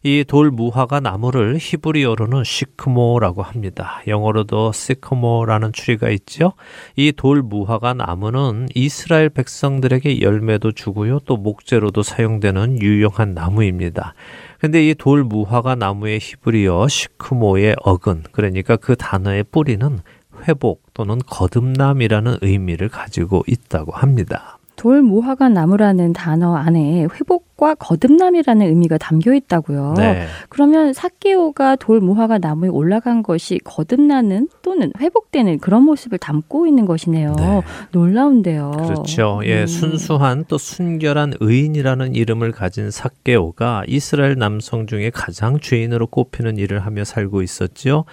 [0.08, 4.04] 이 돌 무화과 나무를 히브리어로는 시크모라고 합니다.
[4.06, 6.54] 영어로도 시크모라는 추리가 있죠.
[6.96, 11.18] 이 돌 무화과 나무는 이스라엘 백성들에게 열매도 주고요.
[11.26, 14.14] 또 목재로도 사용되는 유용한 나무입니다.
[14.60, 20.00] 근데 이 돌 무화과 나무의 히브리어 시크모의 어근, 그러니까 그 단어의 뿌리는
[20.48, 24.60] 회복 또는 거듭남이라는 의미를 가지고 있다고 합니다.
[24.76, 29.96] 돌무화과 나무라는 단어 안에 회복과 거듭남이라는 의미가 담겨 있다고요.
[29.98, 30.26] 네.
[30.50, 37.34] 그러면 사케오가 돌무화과 나무에 올라간 것이 거듭나는 또는 회복되는 그런 모습을 담고 있는 것이네요.
[37.38, 37.62] 네.
[37.92, 38.72] 놀라운데요.
[38.72, 39.42] 그렇죠.
[39.46, 39.68] 예, 음.
[39.68, 47.04] 순수한 또 순결한 의인이라는 이름을 가진 사케오가 이스라엘 남성 중에 가장 죄인으로 꼽히는 일을 하며
[47.04, 48.06] 살고 있었지요.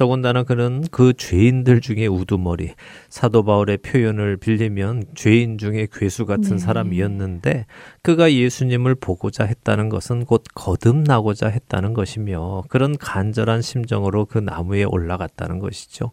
[0.00, 2.70] 더군다나 그는 그 죄인들 중에 우두머리
[3.10, 6.56] 사도 바울의 표현을 빌리면 죄인 중에 괴수 같은 네.
[6.56, 7.66] 사람이었는데
[8.00, 15.58] 그가 예수님을 보고자 했다는 것은 곧 거듭나고자 했다는 것이며 그런 간절한 심정으로 그 나무에 올라갔다는
[15.58, 16.12] 것이죠.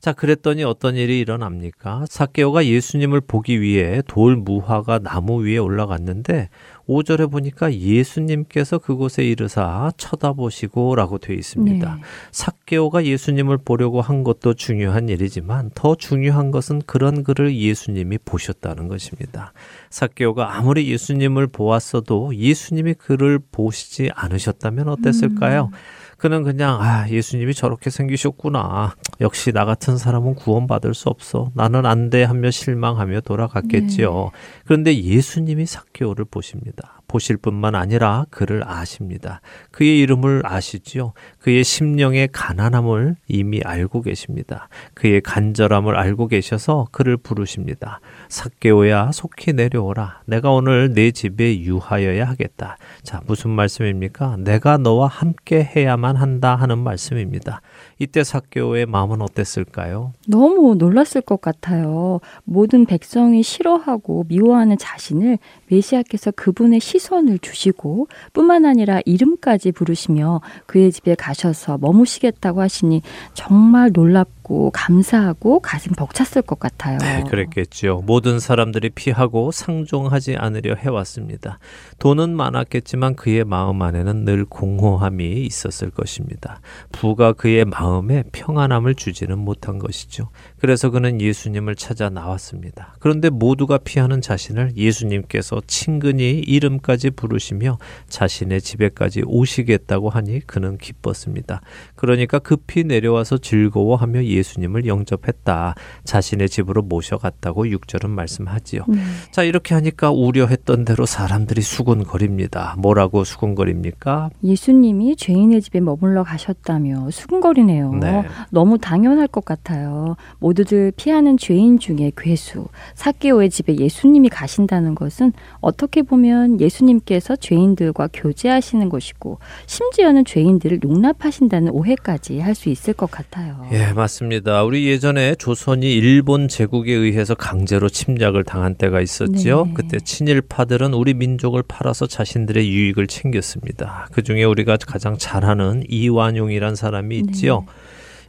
[0.00, 2.06] 자, 그랬더니 어떤 일이 일어납니까?
[2.08, 6.48] 사케오가 예수님을 보기 위해 돌 무화과 나무 위에 올라갔는데
[6.88, 11.94] 5절에 보니까 예수님께서 그곳에 이르사 쳐다보시고라고 되어 있습니다.
[11.94, 12.00] 네.
[12.30, 19.52] 삭개오가 예수님을 보려고 한 것도 중요한 일이지만 더 중요한 것은 그런 그를 예수님이 보셨다는 것입니다.
[19.90, 25.70] 삭개오가 아무리 예수님을 보았어도 예수님이 그를 보시지 않으셨다면 어땠을까요?
[25.72, 25.95] 음.
[26.16, 28.96] 그는 그냥 아 예수님이 저렇게 생기셨구나.
[29.20, 31.50] 역시 나 같은 사람은 구원받을 수 없어.
[31.54, 34.30] 나는 안 돼 하며 실망하며 돌아갔겠지요.
[34.32, 34.38] 네.
[34.64, 36.95] 그런데 예수님이 삭개오를 보십니다.
[37.16, 39.40] 보실 뿐만 아니라 그를 아십니다.
[39.70, 41.14] 그의 이름을 아시지요.
[41.38, 44.68] 그의 심령의 가난함을 이미 알고 계십니다.
[44.92, 48.00] 그의 간절함을 알고 계셔서 그를 부르십니다.
[48.28, 50.20] 삭개오야 속히 내려오라.
[50.26, 52.76] 내가 오늘 내 집에 유하여야 하겠다.
[53.02, 54.36] 자, 무슨 말씀입니까?
[54.40, 57.62] 내가 너와 함께 해야만 한다 하는 말씀입니다.
[57.98, 60.12] 이때 삭개오의 마음은 어땠을까요?
[60.28, 62.20] 너무 놀랐을 것 같아요.
[62.44, 65.38] 모든 백성이 싫어하고 미워하는 자신을
[65.68, 73.02] 메시아께서 그분의 시선을 주시고 뿐만 아니라 이름까지 부르시며 그의 집에 가셔서 머무시겠다고 하시니
[73.34, 76.98] 정말 놀랍고 감사하고 가슴 벅찼을 것 같아요.
[76.98, 78.02] 네, 그랬겠죠.
[78.06, 81.58] 모든 사람들이 피하고 상종하지 않으려 해왔습니다.
[81.98, 86.60] 돈은 많았겠지만 그의 마음 안에는 늘 공허함이 있었을 것입니다.
[86.92, 90.28] 부가 그의 마음에 평안함을 주지는 못한 것이죠.
[90.58, 92.94] 그래서 그는 예수님을 찾아 나왔습니다.
[93.00, 97.78] 그런데 모두가 피하는 자신을 예수님께서 친근히 이름까지 부르시며
[98.08, 101.60] 자신의 집에까지 오시겠다고 하니 그는 기뻤습니다.
[101.94, 105.74] 그러니까 급히 내려와서 즐거워하며 예수님을 영접했다.
[106.04, 108.84] 자신의 집으로 모셔갔다고 6절은 말씀하지요.
[108.88, 109.00] 네.
[109.30, 112.74] 자, 이렇게 하니까 우려했던 대로 사람들이 수군거립니다.
[112.78, 114.30] 뭐라고 수군거립니까?
[114.42, 117.94] 예수님이 죄인의 집에 머물러 가셨다며 수군거리네요.
[117.94, 118.24] 네.
[118.50, 120.16] 너무 당연할 것 같아요.
[120.38, 128.88] 모두들 피하는 죄인 중에 괴수, 사케오의 집에 예수님이 가신다는 것은 어떻게 보면 예수님께서 죄인들과 교제하시는
[128.88, 133.68] 것이고 심지어는 죄인들을 용납하신다는 오해까지 할 수 있을 것 같아요.
[133.70, 134.64] 예, 맞습니다.
[134.64, 139.66] 우리 예전에 조선이 일본 제국에 의해서 강제로 침략을 당한 때가 있었지요.
[139.66, 139.72] 네.
[139.74, 144.08] 그때 친일파들은 우리 민족을 팔아서 자신들의 유익을 챙겼습니다.
[144.10, 147.66] 그 중에 우리가 가장 잘 아는 이완용이란 사람이 있지요.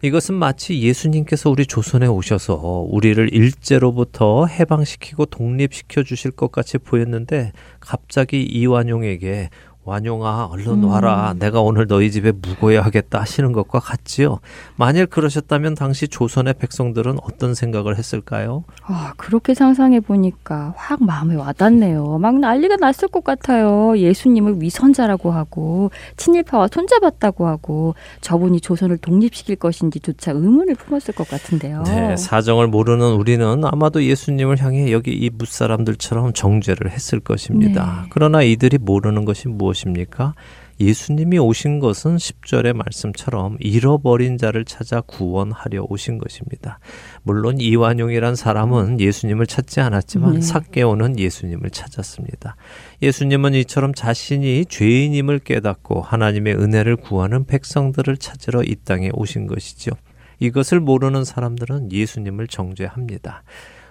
[0.04, 8.44] 이것은 마치 예수님께서 우리 조선에 오셔서 우리를 일제로부터 해방시키고 독립시켜 주실 것 같이 보였는데 갑자기
[8.44, 9.50] 이완용에게
[9.88, 14.40] 완용아 얼른 와라 내가 오늘 너희 집에 묵어야 하겠다 하시는 것과 같지요.
[14.76, 18.66] 만일 그러셨다면 당시 조선의 백성들은 어떤 생각을 했을까요?
[18.84, 22.18] 아, 그렇게 상상해 보니까 확 마음에 와닿네요.
[22.18, 23.98] 막 난리가 났을 것 같아요.
[23.98, 31.84] 예수님을 위선자라고 하고 친일파와 손잡았다고 하고 저분이 조선을 독립시킬 것인지조차 의문을 품었을 것 같은데요.
[31.84, 38.02] 네, 사정을 모르는 우리는 아마도 예수님을 향해 여기 이 무사람들처럼 정죄를 했을 것입니다.
[38.04, 38.10] 네.
[38.10, 40.34] 그러나 이들이 모르는 것이 무엇 입니까?
[40.80, 46.80] 예수님이 오신 것은 10절의 말씀처럼 잃어버린 자를 찾아 구원하려 오신 것입니다.
[47.24, 50.42] 물론 이완용이란 사람은 예수님을 찾지 않았지만 네.
[50.42, 52.56] 삭개오는 예수님을 찾았습니다.
[53.02, 59.92] 예수님은 이처럼 자신이 죄인임을 깨닫고 하나님의 은혜를 구하는 백성들을 찾으러 이 땅에 오신 것이죠.
[60.40, 63.44] 이것을 모르는 사람들은 예수님을 정죄합니다.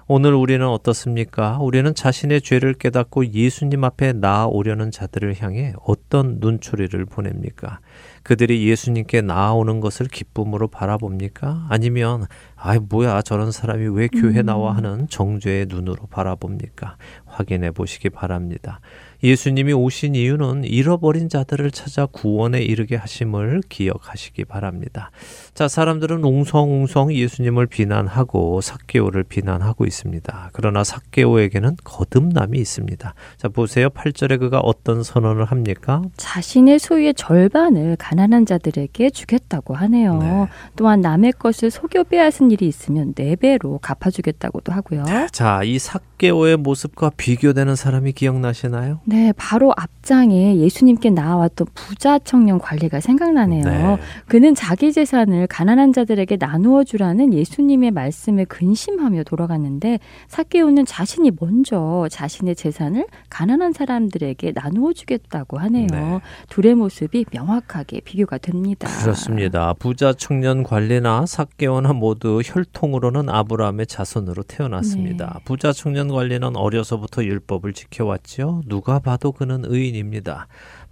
[0.08, 1.58] 오늘 우리는 어떻습니까?
[1.60, 7.80] 우리는 자신의 죄를 깨닫고 예수님 앞에 나아오려는 자들을 향해 어떤 눈초리를 보냅니까?
[8.26, 11.68] 그들이 예수님께 나아오는 것을 기쁨으로 바라봅니까?
[11.70, 16.96] 아니면 아이 뭐야 저런 사람이 왜 교회 나와 하는 정죄의 눈으로 바라봅니까?
[17.24, 18.80] 확인해 보시기 바랍니다.
[19.22, 25.10] 예수님이 오신 이유는 잃어버린 자들을 찾아 구원에 이르게 하심을 기억하시기 바랍니다.
[25.54, 30.50] 자, 사람들은 웅성웅성 예수님을 비난하고 삭개오를 비난하고 있습니다.
[30.52, 33.14] 그러나 삭개오에게는 거듭남이 있습니다.
[33.36, 33.88] 자, 보세요.
[33.88, 36.02] 8절에 그가 어떤 선언을 합니까?
[36.16, 40.18] 자신의 소유의 절반을 가난한 자들에게 주겠다고 하네요.
[40.18, 40.46] 네.
[40.74, 45.04] 또한 남의 것을 속여 빼앗은 일이 있으면 네 배로 갚아주겠다고도 하고요.
[45.30, 49.00] 자, 이 삭개오의 모습과 비교되는 사람이 기억나시나요?
[49.04, 53.64] 네, 바로 앞장에 예수님께 나와왔던 부자 청년 관리가 생각나네요.
[53.64, 53.96] 네.
[54.26, 59.98] 그는 자기 재산을 가난한 자들에게 나누어 주라는 예수님의 말씀에 근심하며 돌아갔는데
[60.28, 65.86] 사케오는 자신이 먼저 자신의 재산을 가난한 사람들에게 나누어 주겠다고 하네요.
[65.90, 66.20] 네.
[66.48, 68.88] 둘의 모습이 명확하게 비교가 됩니다.
[69.02, 69.74] 그렇습니다.
[69.74, 75.34] 부자 청년 관리나 삭개오나 모두 혈통으로는 아브라함의 자손으로 태어났습니다.
[75.34, 75.44] 네.
[75.44, 78.62] 부자 청년 관리는 어려서부터 율법을 지켜왔지요.
[78.66, 80.46] 누가 봐도 그는 의인입니다.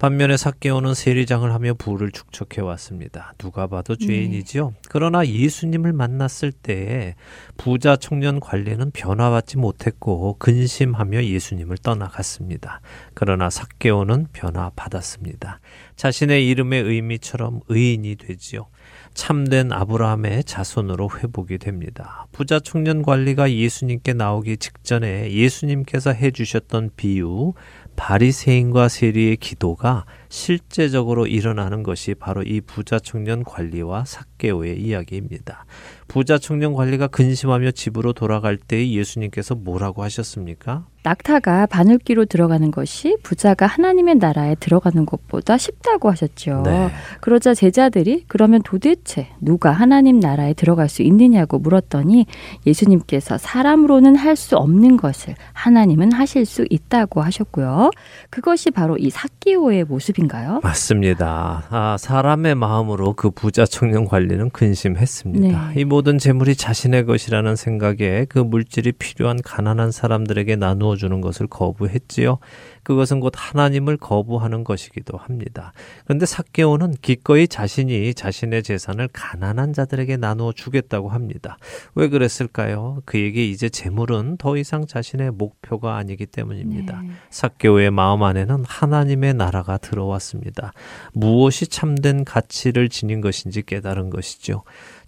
[0.04, 3.32] 반면에 삭개오는 세리장을 하며 부를 축적해 왔습니다.
[3.38, 4.74] 누가 봐도 죄인이지요.
[4.90, 7.14] 그러나 예수님을 만났을 때에
[7.56, 12.82] 부자 청년 관리는 변화받지 못했고 근심하며 예수님을 떠나갔습니다.
[13.14, 15.60] 그러나 삭개오는 변화받았습니다.
[15.96, 18.66] 자신의 이름의 의미처럼 의인이 되지요.
[19.14, 22.26] 참된 아브라함의 자손으로 회복이 됩니다.
[22.32, 27.54] 부자 청년 관리가 예수님께 나오기 직전에 예수님께서 해주셨던 비유,
[27.96, 35.64] 바리새인과 세리의 기도가 실제적으로 일어나는 것이 바로 이 부자 청년 관리와 삭개오의 이야기입니다.
[36.08, 40.86] 부자 청년 관리가 근심하며 집으로 돌아갈 때 예수님께서 뭐라고 하셨습니까?
[41.04, 46.62] 낙타가 바늘귀로 들어가는 것이 부자가 하나님의 나라에 들어가는 것보다 쉽다고 하셨죠.
[46.64, 46.88] 네.
[47.20, 52.26] 그러자 제자들이 그러면 도대체 누가 하나님 나라에 들어갈 수 있느냐고 물었더니
[52.66, 57.90] 예수님께서 사람으로는 할 수 없는 것을 하나님은 하실 수 있다고 하셨고요.
[58.30, 60.58] 그것이 바로 이 사기오의 모습인가요?
[60.64, 61.62] 맞습니다.
[61.70, 65.68] 아, 사람의 마음으로 그 부자 청년 관리는 근심했습니다.
[65.68, 65.80] 네.
[65.80, 72.38] 이 모든 재물이 자신의 것이라는 생각에 그 물질이 필요한 가난한 사람들에게 나누어 주는 것을 거부했지요.
[72.82, 75.72] 그것은 곧 하나님을 거부하는 것이기도 합니다.
[76.04, 81.58] 그런데 삭개오는 기꺼이 자신이 자신의 재산을 가난한 자들에게 나누어 주겠다고 합니다.
[81.94, 83.02] 왜 그랬을까요?
[83.06, 87.02] 그에게 이제 재물은 더 이상 자신의 목표가 아니기 때문입니다.
[87.02, 87.10] 네.
[87.30, 90.72] 삭개오의 마음 안에는 하나님의 나라가 들어왔습니다.
[91.12, 94.62] 무엇이 참된 가치를 지닌 것인지 깨달은 것이죠.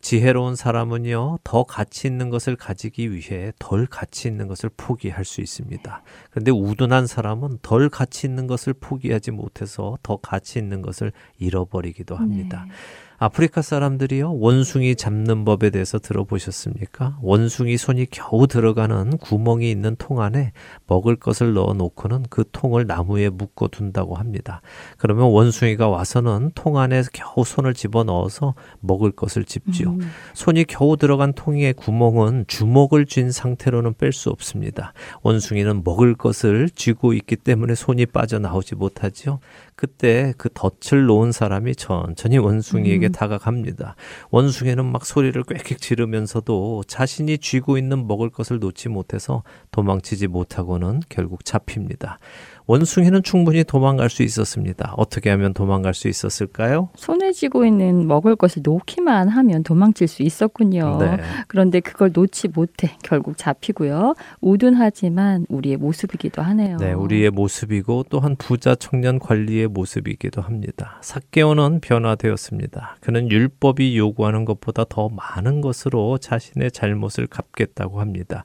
[0.06, 6.02] 지혜로운 사람은요, 더 가치 있는 것을 가지기 위해 덜 가치 있는 것을 포기할 수 있습니다.
[6.30, 12.66] 그런데 우둔한 사람은 덜 가치 있는 것을 포기하지 못해서 더 가치 있는 것을 잃어버리기도 합니다.
[12.68, 12.74] 네.
[13.18, 17.18] 아프리카 사람들이요, 원숭이 잡는 법에 대해서 들어보셨습니까?
[17.22, 20.52] 원숭이 손이 겨우 들어가는 구멍이 있는 통 안에
[20.86, 24.60] 먹을 것을 넣어 놓고는 그 통을 나무에 묶어 둔다고 합니다.
[24.98, 29.90] 그러면 원숭이가 와서는 통 안에 겨우 손을 집어 넣어서 먹을 것을 집지요.
[29.90, 30.10] 음.
[30.34, 34.92] 손이 겨우 들어간 통의 구멍은 주먹을 쥔 상태로는 뺄 수 없습니다.
[35.22, 39.40] 원숭이는 먹을 것을 쥐고 있기 때문에 손이 빠져나오지 못하지요.
[39.76, 43.12] 그때 그 덫을 놓은 사람이 천천히 원숭이에게 음.
[43.12, 43.94] 다가갑니다.
[44.30, 51.44] 원숭이는 막 소리를 꽥꽥 지르면서도 자신이 쥐고 있는 먹을 것을 놓지 못해서 도망치지 못하고는 결국
[51.44, 52.18] 잡힙니다.
[52.66, 54.94] 원숭이는 충분히 도망갈 수 있었습니다.
[54.96, 56.90] 어떻게 하면 도망갈 수 있었을까요?
[56.96, 60.98] 손에 쥐고 있는 먹을 것을 놓기만 하면 도망칠 수 있었군요.
[60.98, 61.18] 네.
[61.46, 64.14] 그런데 그걸 놓지 못해 결국 잡히고요.
[64.40, 66.76] 우둔하지만 우리의 모습이기도 하네요.
[66.78, 70.98] 네, 우리의 모습이고 또한 부자 청년 관리의 모습이기도 합니다.
[71.02, 72.96] 사개오는 변화되었습니다.
[73.00, 78.44] 그는 율법이 요구하는 것보다 더 많은 것으로 자신의 잘못을 갚겠다고 합니다.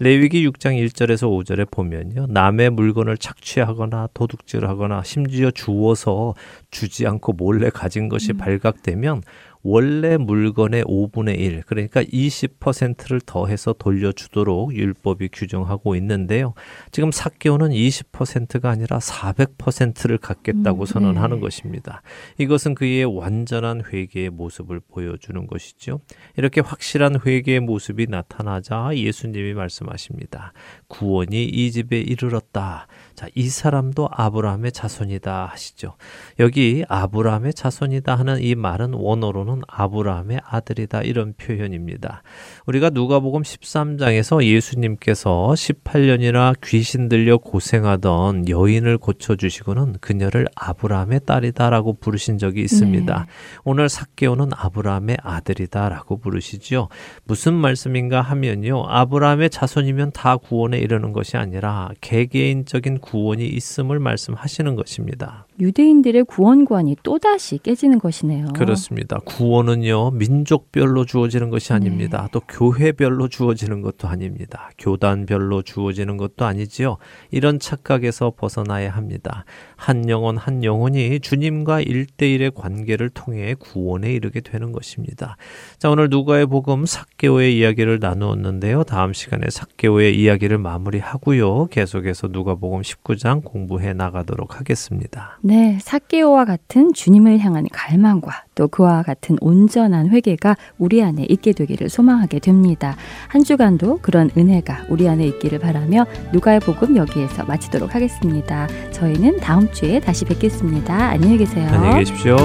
[0.00, 2.26] 레위기 6장 1절에서 5절에 보면요.
[2.28, 6.34] 남의 물건을 착취하거나 도둑질하거나 심지어 주워서
[6.70, 8.36] 주지 않고 몰래 가진 것이 음.
[8.36, 9.22] 발각되면
[9.62, 16.54] 원래 물건의 5분의 1, 그러니까 20%를 더해서 돌려주도록 율법이 규정하고 있는데요.
[16.92, 21.40] 지금 사개오는 20%가 아니라 400%를 갖겠다고 음, 선언하는 네.
[21.40, 22.02] 것입니다.
[22.38, 26.00] 이것은 그의 완전한 회개의 모습을 보여주는 것이죠.
[26.36, 30.52] 이렇게 확실한 회개의 모습이 나타나자 예수님이 말씀하십니다.
[30.86, 32.86] 구원이 이 집에 이르렀다.
[33.18, 35.96] 자, 이 사람도 아브라함의 자손이다 하시죠.
[36.38, 42.22] 여기 아브라함의 자손이다 하는 이 말은 원어로는 아브라함의 아들이다 이런 표현입니다.
[42.66, 52.38] 우리가 누가복음 13장에서 예수님께서 18년이나 귀신 들려 고생하던 여인을 고쳐 주시고는 그녀를 아브라함의 딸이다라고 부르신
[52.38, 53.18] 적이 있습니다.
[53.18, 53.32] 네.
[53.64, 56.86] 오늘 삭개오는 아브라함의 아들이다라고 부르시지요.
[57.24, 58.84] 무슨 말씀인가 하면요.
[58.86, 65.46] 아브라함의 자손이면 다 구원에 이르는 것이 아니라 개개인적인 구원이 있음을 말씀하시는 것입니다.
[65.58, 68.48] 유대인들의 구원관이 또다시 깨지는 것이네요.
[68.54, 69.18] 그렇습니다.
[69.24, 72.22] 구원은요, 민족별로 주어지는 것이 아닙니다.
[72.22, 72.28] 네.
[72.32, 74.70] 또 교회별로 주어지는 것도 아닙니다.
[74.78, 76.98] 교단별로 주어지는 것도 아니지요.
[77.30, 79.44] 이런 착각에서 벗어나야 합니다.
[79.78, 85.36] 한 영혼 한 영혼이 주님과 일대일의 관계를 통해 구원에 이르게 되는 것입니다.
[85.78, 88.82] 자, 오늘 누가의 복음 삭개오의 이야기를 나누었는데요.
[88.82, 91.66] 다음 시간에 삭개오의 이야기를 마무리하고요.
[91.66, 95.38] 계속해서 누가복음 19장 공부해 나가도록 하겠습니다.
[95.42, 101.88] 네, 사개오와 같은 주님을 향한 갈망과 또 그와 같은 온전한 회개가 우리 안에 있게 되기를
[101.88, 102.96] 소망하게 됩니다.
[103.28, 108.66] 한 주간도 그런 은혜가 우리 안에 있기를 바라며 누가의 복음 여기에서 마치도록 하겠습니다.
[108.90, 110.92] 저희는 다음 주에 다시 뵙겠습니다.
[110.92, 111.68] 안녕히 계세요.
[111.70, 112.36] 안녕히 계십시오.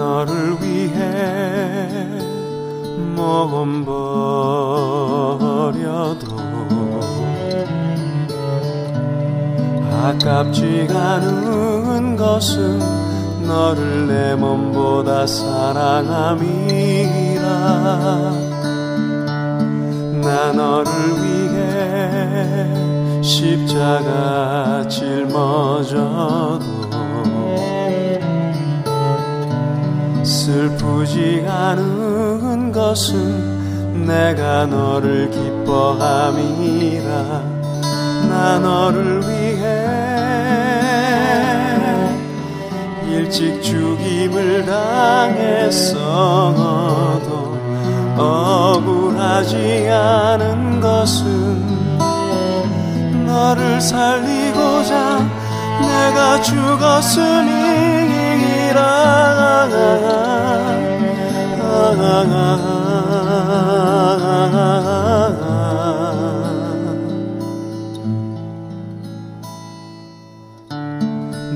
[0.00, 0.96] 너를 위해
[3.14, 4.80] 몸 버려도
[9.92, 12.78] 아깝지 않은 것은
[13.46, 16.30] 너를 내 몸보다 사랑함이라.
[20.22, 20.90] 나 너를
[21.22, 21.60] 위해
[23.22, 26.79] 십자가 짊어져도
[30.50, 37.08] 슬프지 않은 것은 내가 너를 기뻐함이라.
[38.28, 39.86] 나 너를 위해
[43.08, 46.00] 일찍 죽임을 당했어도
[48.18, 51.64] 억울하지 않은 것은
[53.24, 55.30] 너를 살리고자
[55.80, 57.70] 내가 죽었으니라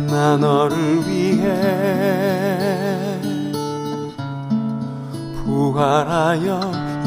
[0.06, 1.44] 나 너를 위해
[5.44, 6.60] 부활하여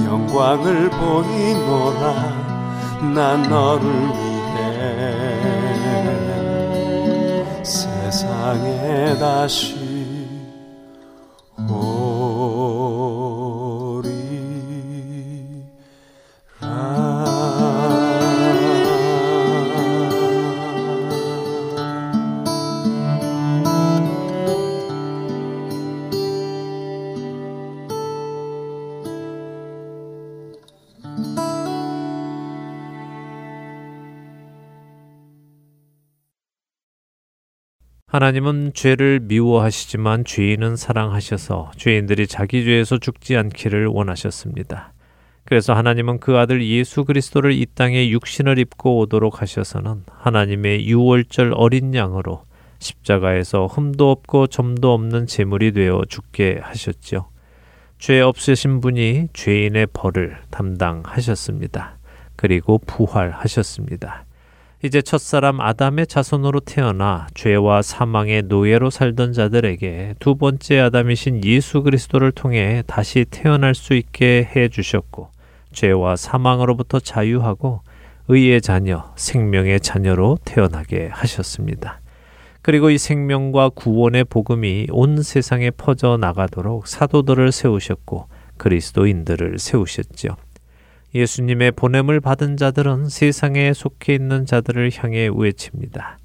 [0.06, 2.04] 영광을 보이노라.
[3.14, 4.58] 난 너를 위해
[7.64, 9.77] 세상에 다시
[38.10, 44.94] 하나님은 죄를 미워하시지만 죄인은 사랑하셔서 죄인들이 자기 죄에서 죽지 않기를 원하셨습니다.
[45.44, 51.94] 그래서 하나님은 그 아들 예수 그리스도를 이 땅에 육신을 입고 오도록 하셔서는 하나님의 유월절 어린
[51.94, 52.46] 양으로
[52.80, 57.28] 십자가에서 흠도 없고 점도 없는 제물이 되어 죽게 하셨지요.
[58.00, 61.98] 죄 없으신 분이 죄인의 벌을 담당하셨습니다.
[62.38, 64.27] 그리고 부활하셨습니다.
[64.88, 72.32] 이제 첫사람 아담의 자손으로 태어나 죄와 사망의 노예로 살던 자들에게 두 번째 아담이신 예수 그리스도를
[72.32, 75.28] 통해 다시 태어날 수 있게 해 주셨고
[75.74, 77.82] 죄와 사망으로부터 자유하고
[78.30, 82.00] 의의 자녀, 생명의 자녀로 태어나게 하셨습니다.
[82.62, 90.38] 그리고 이 생명과 구원의 복음이 온 세상에 퍼져 나가도록 사도들을 세우셨고 그리스도인들을 세우셨지요.
[91.18, 96.20] 예수님의 보냄을 받은 자들은 세상에 속해 있는 자들을 향해 외칩니다.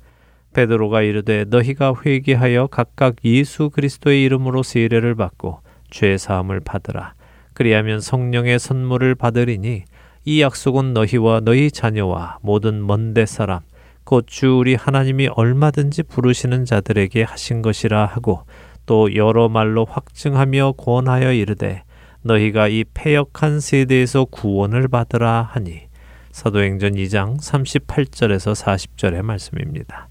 [0.53, 7.14] 베드로가 이르되 너희가 회개하여 각각 예수 그리스도의 이름으로 세례를 받고 죄 사함을 받으라.
[7.55, 9.84] 그리하면 성령의 선물을 받으리니
[10.24, 13.61] 이 약속은 너희와 너희 자녀와 모든 먼데 사람
[14.05, 18.43] 곧 주 우리 하나님이 얼마든지 부르시는 자들에게 하신 것이라 하고
[18.84, 21.82] 또 여러 말로 확증하며 권하여 이르되
[22.23, 25.83] 너희가 이 패역한 세대에서 구원을 받으라 하니
[26.31, 30.09] 사도행전 2장 38절에서 40절의 말씀입니다.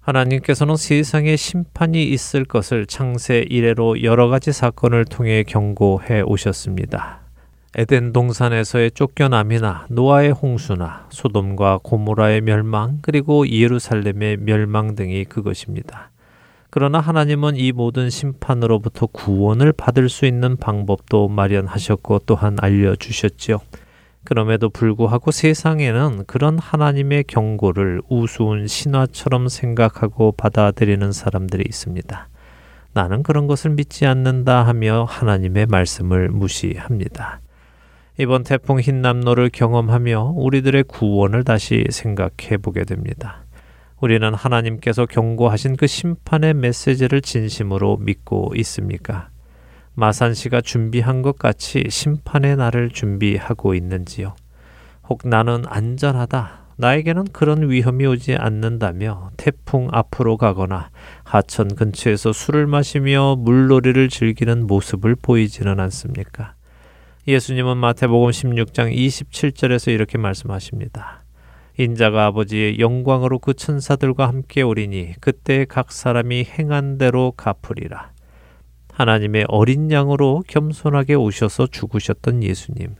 [0.00, 7.20] 하나님께서는 세상에 심판이 있을 것을 창세 이래로 여러 가지 사건을 통해 경고해 오셨습니다.
[7.76, 16.09] 에덴 동산에서의 쫓겨남이나 노아의 홍수나 소돔과 고모라의 멸망 그리고 예루살렘의 멸망 등이 그것입니다.
[16.70, 23.58] 그러나 하나님은 이 모든 심판으로부터 구원을 받을 수 있는 방법도 마련하셨고 또한 알려주셨지요.
[24.22, 32.28] 그럼에도 불구하고 세상에는 그런 하나님의 경고를 우스운 신화처럼 생각하고 받아들이는 사람들이 있습니다.
[32.92, 37.40] 나는 그런 것을 믿지 않는다 하며 하나님의 말씀을 무시합니다.
[38.18, 43.44] 이번 태풍 흰남노를 경험하며 우리들의 구원을 다시 생각해 보게 됩니다.
[44.00, 49.28] 우리는 하나님께서 경고하신 그 심판의 메시지를 진심으로 믿고 있습니까?
[49.94, 54.34] 마산 씨가 준비한 것 같이 심판의 날을 준비하고 있는지요?
[55.08, 56.60] 혹 나는 안전하다.
[56.76, 60.88] 나에게는 그런 위험이 오지 않는다며 태풍 앞으로 가거나
[61.24, 66.54] 하천 근처에서 술을 마시며 물놀이를 즐기는 모습을 보이지는 않습니까?
[67.28, 71.19] 예수님은 마태복음 16장 27절에서 이렇게 말씀하십니다.
[71.80, 78.12] 인자가 아버지의 영광으로 그 천사들과 함께 오리니 그때 각 사람이 행한 대로 갚으리라.
[78.92, 82.96] 하나님의 어린 양으로 겸손하게 오셔서 죽으셨던 예수님.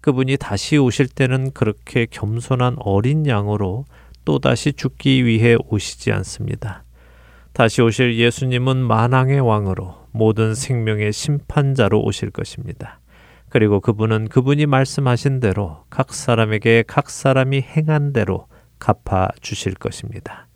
[0.00, 3.84] 그분이 다시 오실 때는 그렇게 겸손한 어린 양으로
[4.24, 6.82] 또다시 죽기 위해 오시지 않습니다.
[7.52, 13.00] 다시 오실 예수님은 만왕의 왕으로 모든 생명의 심판자로 오실 것입니다.
[13.54, 18.48] 그리고 그분은 그분이 말씀하신 대로 각 사람에게 각 사람이 행한 대로
[18.80, 20.48] 갚아 주실 것입니다.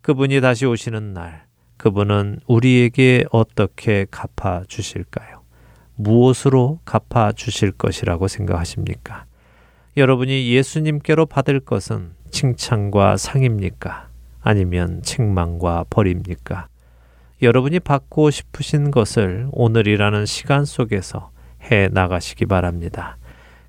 [0.00, 1.44] 그분이 다시 오시는 날,
[1.76, 5.42] 그분은 우리에게 어떻게 갚아 주실까요?
[5.96, 9.26] 무엇으로 갚아 주실 것이라고 생각하십니까?
[9.98, 14.08] 여러분이 예수님께로 받을 것은 칭찬과 상입니까?
[14.40, 16.68] 아니면 책망과 벌입니까?
[17.42, 21.32] 여러분이 받고 싶으신 것을 오늘이라는 시간 속에서
[21.62, 23.16] 해 나가시기 바랍니다.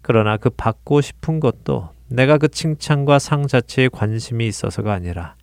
[0.02, 5.36] 그러나 그 받고 싶은 것도 내가 그 칭찬과 상 자체에 관심이 있어서가 아니라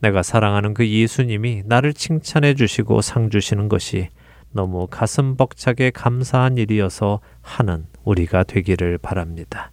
[0.00, 4.08] 내가 사랑하는 그 예수님이 나를 칭찬해 주시고 상 주시는 것이
[4.52, 9.70] 너무 가슴 벅차게 감사한 일이어서 하는 우리가 되기를 바랍니다.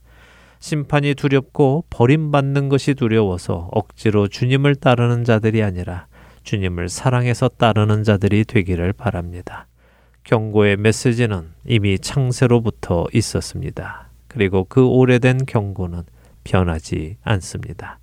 [0.60, 6.08] 심판이 두렵고 버림받는 것이 두려워서 억지로 주님을 따르는 자들이 아니라
[6.44, 9.68] 주님을 사랑해서 따르는 자들이 되기를 바랍니다.
[10.24, 14.10] 경고의 메시지는 이미 창세로부터 있었습니다.
[14.28, 16.04] 그리고 그 오래된 경고는
[16.44, 18.00] 변하지 않습니다.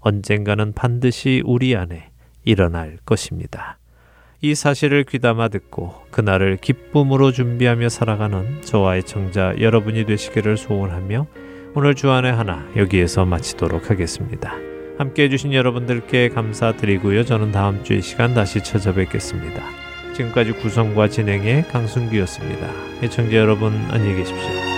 [0.00, 2.10] 언젠가는 반드시 우리 안에
[2.44, 3.78] 일어날 것입니다.
[4.40, 11.26] 이 사실을 귀담아 듣고 그날을 기쁨으로 준비하며 살아가는 저와의 청자 여러분이 되시기를 소원하며
[11.74, 14.54] 오늘 주안의 하나 여기에서 마치도록 하겠습니다.
[14.98, 17.24] 함께 해주신 여러분들께 감사드리고요.
[17.24, 19.85] 저는 다음 주이 시간 다시 찾아뵙겠습니다.
[20.16, 22.72] 지금까지 구성과 진행의 강순기였습니다.
[23.02, 24.75] 애청자 여러분 안녕히 계십시오.